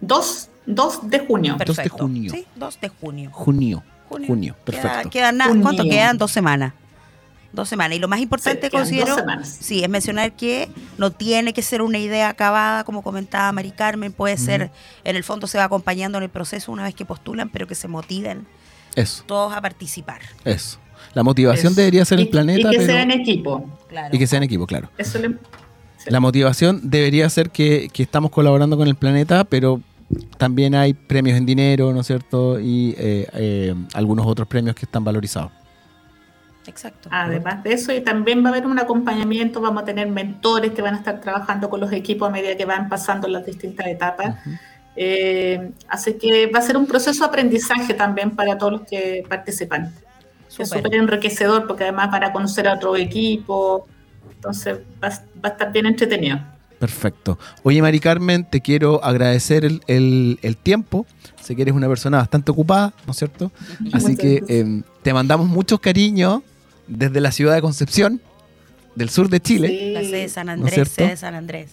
2, 0.00 0.48
2 0.66 1.10
de 1.10 1.18
junio. 1.20 1.56
Perfecto. 1.56 1.82
2 1.82 1.98
de 1.98 2.02
junio. 2.04 2.32
Sí, 2.32 2.46
2 2.56 2.80
de 2.80 2.88
junio. 2.88 3.30
Junio. 3.32 3.84
Junio, 4.08 4.56
perfecto. 4.64 5.08
quedan, 5.08 5.38
¿Cuánto 5.62 5.84
quedan? 5.84 6.18
Dos 6.18 6.32
semanas. 6.32 6.72
Dos 7.52 7.68
semanas. 7.68 7.96
Y 7.96 8.00
lo 8.00 8.08
más 8.08 8.20
importante, 8.20 8.70
considero, 8.70 9.16
sí, 9.42 9.82
es 9.82 9.88
mencionar 9.88 10.32
que 10.32 10.68
no 10.98 11.10
tiene 11.10 11.52
que 11.52 11.62
ser 11.62 11.82
una 11.82 11.98
idea 11.98 12.28
acabada, 12.28 12.84
como 12.84 13.02
comentaba 13.02 13.50
Mari 13.52 13.72
Carmen, 13.72 14.12
puede 14.12 14.36
ser, 14.36 14.70
en 15.04 15.16
el 15.16 15.24
fondo 15.24 15.46
se 15.46 15.58
va 15.58 15.64
acompañando 15.64 16.18
en 16.18 16.24
el 16.24 16.30
proceso 16.30 16.70
una 16.70 16.84
vez 16.84 16.94
que 16.94 17.04
postulan, 17.04 17.48
pero 17.48 17.66
que 17.66 17.74
se 17.74 17.88
motiven 17.88 18.46
Eso. 18.94 19.24
todos 19.26 19.52
a 19.54 19.60
participar. 19.60 20.20
Eso. 20.44 20.78
La 21.14 21.22
motivación 21.24 21.74
debería 21.74 22.04
ser 22.04 22.20
el 22.20 22.28
planeta. 22.28 22.72
Y 22.72 22.78
que 22.78 22.86
sea 22.86 23.02
en 23.02 23.10
equipo. 23.10 23.68
Y 24.12 24.18
que 24.18 24.26
sea 24.26 24.36
en 24.36 24.44
equipo, 24.44 24.66
claro. 24.66 24.90
Eso 24.96 25.18
le, 25.18 25.36
la 26.06 26.20
motivación 26.20 26.80
debería 26.84 27.28
ser 27.28 27.50
que, 27.50 27.90
estamos 27.98 28.30
colaborando 28.30 28.76
con 28.76 28.88
el 28.88 28.94
planeta, 28.94 29.44
pero 29.44 29.80
también 30.38 30.74
hay 30.74 30.94
premios 30.94 31.38
en 31.38 31.46
dinero, 31.46 31.92
¿no 31.92 32.00
es 32.00 32.06
cierto? 32.06 32.58
Y 32.58 32.94
eh, 32.98 33.26
eh, 33.34 33.74
algunos 33.94 34.26
otros 34.26 34.48
premios 34.48 34.74
que 34.74 34.86
están 34.86 35.04
valorizados. 35.04 35.52
Exacto. 36.66 37.08
Además 37.12 37.62
de 37.64 37.72
eso, 37.72 37.92
y 37.92 38.00
también 38.00 38.44
va 38.44 38.48
a 38.48 38.52
haber 38.52 38.66
un 38.66 38.78
acompañamiento, 38.78 39.60
vamos 39.60 39.82
a 39.82 39.86
tener 39.86 40.08
mentores 40.08 40.72
que 40.72 40.82
van 40.82 40.94
a 40.94 40.98
estar 40.98 41.20
trabajando 41.20 41.68
con 41.68 41.80
los 41.80 41.92
equipos 41.92 42.28
a 42.28 42.32
medida 42.32 42.56
que 42.56 42.64
van 42.64 42.88
pasando 42.88 43.28
las 43.28 43.44
distintas 43.44 43.86
etapas. 43.86 44.36
Eh, 44.96 45.72
así 45.88 46.14
que 46.14 46.46
va 46.48 46.58
a 46.58 46.62
ser 46.62 46.76
un 46.76 46.86
proceso 46.86 47.24
de 47.24 47.28
aprendizaje 47.28 47.94
también 47.94 48.32
para 48.32 48.58
todos 48.58 48.72
los 48.72 48.82
que 48.82 49.24
participan. 49.28 49.92
Es 50.58 50.68
súper 50.68 50.94
enriquecedor 50.94 51.66
porque 51.66 51.84
además 51.84 52.10
van 52.10 52.24
a 52.24 52.32
conocer 52.32 52.68
a 52.68 52.74
otro 52.74 52.96
equipo, 52.96 53.86
entonces 54.40 54.78
va, 55.04 55.08
a 55.42 55.48
estar 55.48 55.70
bien 55.70 55.84
entretenido. 55.84 56.40
Perfecto. 56.78 57.38
Oye, 57.62 57.82
Mari 57.82 58.00
Carmen, 58.00 58.46
te 58.48 58.62
quiero 58.62 59.04
agradecer 59.04 59.66
el, 59.66 60.56
tiempo. 60.62 61.06
Sé 61.42 61.54
que 61.54 61.62
eres 61.62 61.74
una 61.74 61.88
persona 61.88 62.16
bastante 62.16 62.50
ocupada, 62.50 62.94
¿no 63.06 63.10
es 63.10 63.18
cierto? 63.18 63.52
Así 63.92 64.16
que 64.16 64.42
em, 64.48 64.82
te 65.02 65.12
mandamos 65.12 65.46
muchos 65.46 65.78
cariños 65.78 66.40
desde 66.86 67.20
la 67.20 67.32
ciudad 67.32 67.54
de 67.54 67.60
Concepción, 67.60 68.22
del 68.94 69.10
sur 69.10 69.28
de 69.28 69.40
Chile. 69.40 69.92
La 69.92 70.00
sede 70.00 70.22
de 70.22 70.28
San 70.30 70.48
Andrés, 70.48 70.88
sede 70.88 71.10
de 71.10 71.16
San 71.18 71.34
Andrés. 71.34 71.72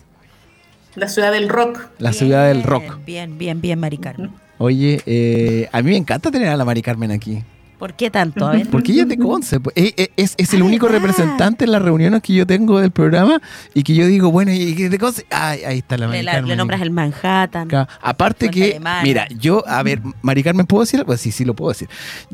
La 0.96 1.08
ciudad 1.08 1.32
del 1.32 1.48
rock. 1.48 1.88
La 2.00 2.12
ciudad 2.12 2.50
del 2.50 2.64
rock. 2.64 3.00
Bien, 3.06 3.38
bien, 3.38 3.62
bien, 3.62 3.80
Mari 3.80 4.00
Carmen. 4.00 4.32
Oye, 4.58 5.02
eh, 5.06 5.70
a 5.72 5.82
mí 5.82 5.92
me 5.92 5.98
encanta 5.98 6.32
tener 6.32 6.50
a 6.50 6.58
la 6.58 6.66
Mari 6.66 6.82
Carmen 6.82 7.12
aquí. 7.12 7.44
¿Por 7.78 7.94
qué 7.94 8.10
tanto? 8.10 8.46
A 8.48 8.52
ver. 8.52 8.68
Porque 8.70 8.92
ella 8.92 9.04
es 9.04 9.10
de 9.10 9.18
Conce. 9.18 9.60
Pues. 9.60 9.76
Eh, 9.78 9.94
eh, 9.98 10.10
es, 10.18 10.34
es, 10.38 10.54
el 10.54 10.64
único 10.64 10.88
representante 10.88 11.66
en 11.66 11.72
las 11.72 11.82
reuniones 11.82 12.22
que 12.22 12.34
yo 12.34 12.48
tengo 12.48 12.80
del 12.80 12.92
programa 12.92 13.40
y 13.74 13.84
que 13.84 13.94
yo 13.94 14.08
digo, 14.08 14.32
bueno, 14.32 14.52
¿y 14.52 14.74
de 14.74 14.98
Conce? 14.98 15.26
Ay, 15.30 15.64
ahí 15.64 15.78
está 15.80 15.98
la 15.98 16.08
Mari 16.08 16.24
le, 16.24 16.42
le 16.42 16.56
nombras 16.56 16.82
el 16.82 16.92
Manhattan. 16.92 17.68
Aparte 18.02 18.50
que, 18.50 18.80
mira, 19.04 19.28
yo, 19.40 19.64
a 19.68 19.84
ver, 19.84 20.02
Mari 20.22 20.44
Carmen, 20.44 20.66
¿puedo 20.66 20.84
decir 20.84 21.00
algo? 21.00 21.16
Sí, 21.18 21.32
sí, 21.32 21.46
lo 21.46 21.54
puedo 21.54 21.70
decir. 21.70 21.88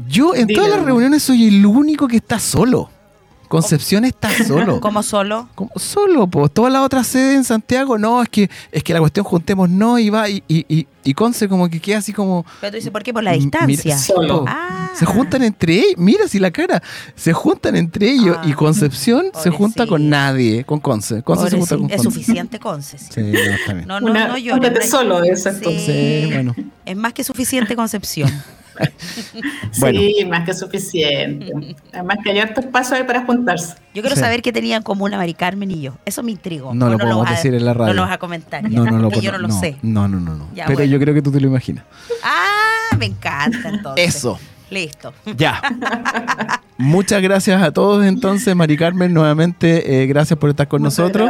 Yo 0.07 0.33
en 0.35 0.47
todas 0.47 0.69
las 0.69 0.83
reuniones 0.83 1.23
soy 1.23 1.47
el 1.47 1.65
único 1.65 2.07
que 2.07 2.17
está 2.17 2.39
solo. 2.39 2.89
Concepción 3.53 4.03
está 4.03 4.31
solo. 4.47 4.81
¿Cómo 4.81 5.03
solo? 5.03 5.47
Solo, 5.75 6.25
pues. 6.25 6.51
Todas 6.51 6.73
las 6.73 6.81
otras 6.81 7.05
sedes 7.05 7.35
en 7.35 7.43
Santiago, 7.43 7.99
no, 7.99 8.23
es 8.23 8.29
que, 8.29 8.49
es 8.71 8.83
que 8.83 8.93
la 8.93 8.99
cuestión 8.99 9.23
juntemos 9.23 9.69
no 9.69 9.99
y 9.99 10.09
va, 10.09 10.27
y, 10.27 10.43
y, 10.47 10.87
y, 11.03 11.13
Conce 11.13 11.47
como 11.47 11.69
que 11.69 11.79
queda 11.79 11.99
así 11.99 12.13
como. 12.13 12.43
Pero 12.59 12.71
tú 12.71 12.77
dices, 12.77 12.91
¿por 12.91 13.03
qué? 13.03 13.13
Por 13.13 13.21
la 13.21 13.33
distancia. 13.33 13.95
solo. 13.99 14.45
Ah. 14.47 14.89
Se 14.95 15.05
juntan 15.05 15.43
entre 15.43 15.75
ellos, 15.75 15.93
mira 15.97 16.27
si 16.27 16.39
la 16.39 16.49
cara, 16.49 16.81
se 17.15 17.31
juntan 17.31 17.75
entre 17.75 18.09
ellos 18.09 18.39
y 18.43 18.53
ah. 18.53 18.55
Concepción 18.55 19.27
se 19.39 19.51
junta 19.51 19.85
con 19.85 20.09
nadie, 20.09 20.63
con 20.63 20.79
Conce. 20.79 21.21
Conce 21.21 21.51
se 21.51 21.57
junta 21.57 21.77
con 21.77 21.91
Es 21.91 22.01
suficiente 22.01 22.59
Conce. 22.59 22.97
Sí, 22.97 23.21
no, 23.21 23.39
está 23.39 23.73
bien. 23.73 23.87
No, 23.87 23.99
no, 23.99 24.11
no 24.11 24.35
llores. 24.35 24.89
solo 24.89 25.23
eso, 25.23 25.51
sí, 25.51 26.27
bueno. 26.33 26.55
Es 26.85 26.97
más 26.97 27.13
que 27.13 27.23
suficiente 27.23 27.75
Concepción. 27.75 28.31
Sí, 29.71 30.25
más 30.29 30.45
que 30.45 30.53
suficiente. 30.53 31.75
Además 31.91 32.17
que 32.23 32.31
hay 32.31 32.39
hartos 32.39 32.65
pasos 32.65 32.93
ahí 32.93 33.03
para 33.03 33.25
juntarse. 33.25 33.75
Yo 33.93 34.01
quiero 34.01 34.15
saber 34.15 34.41
qué 34.41 34.51
tenían 34.51 34.77
en 34.77 34.83
común 34.83 35.13
a 35.13 35.17
Mari 35.17 35.33
Carmen 35.33 35.71
y 35.71 35.81
yo. 35.81 35.97
Eso 36.05 36.23
me 36.23 36.31
intrigó. 36.31 36.73
No, 36.73 36.89
lo 36.89 36.97
podemos 36.97 37.29
decir 37.29 37.53
en 37.53 37.65
la 37.65 37.73
radio. 37.73 37.87
No 37.87 37.93
lo 37.93 38.01
vas 38.03 38.11
a 38.11 38.17
comentar. 38.17 38.63
No, 38.69 38.85
no, 38.85 39.09
yo 39.21 39.31
no 39.31 39.37
lo 39.37 39.51
sé. 39.51 39.77
No, 39.81 40.07
no, 40.07 40.19
no. 40.19 40.35
no. 40.35 40.47
Pero 40.67 40.83
yo 40.83 40.99
creo 40.99 41.13
que 41.13 41.21
tú 41.21 41.31
te 41.31 41.39
lo 41.39 41.47
imaginas. 41.47 41.85
Ah, 42.23 42.95
me 42.97 43.07
encanta 43.07 43.69
entonces. 43.69 44.15
Eso. 44.15 44.39
Listo. 44.69 45.13
Ya. 45.37 45.61
Muchas 46.77 47.21
gracias 47.21 47.61
a 47.61 47.71
todos 47.71 48.05
entonces, 48.05 48.55
Mari 48.55 48.75
Carmen, 48.75 49.13
nuevamente 49.13 50.01
eh, 50.01 50.07
gracias 50.07 50.39
por 50.39 50.49
estar 50.49 50.67
con 50.67 50.81
nosotros. 50.81 51.29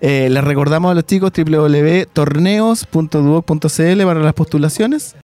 Eh, 0.00 0.28
les 0.30 0.44
recordamos 0.44 0.90
a 0.90 0.94
los 0.94 1.06
chicos 1.06 1.32
www.torneos.duoc.cl 1.34 4.04
para 4.04 4.20
las 4.20 4.34
postulaciones. 4.34 5.16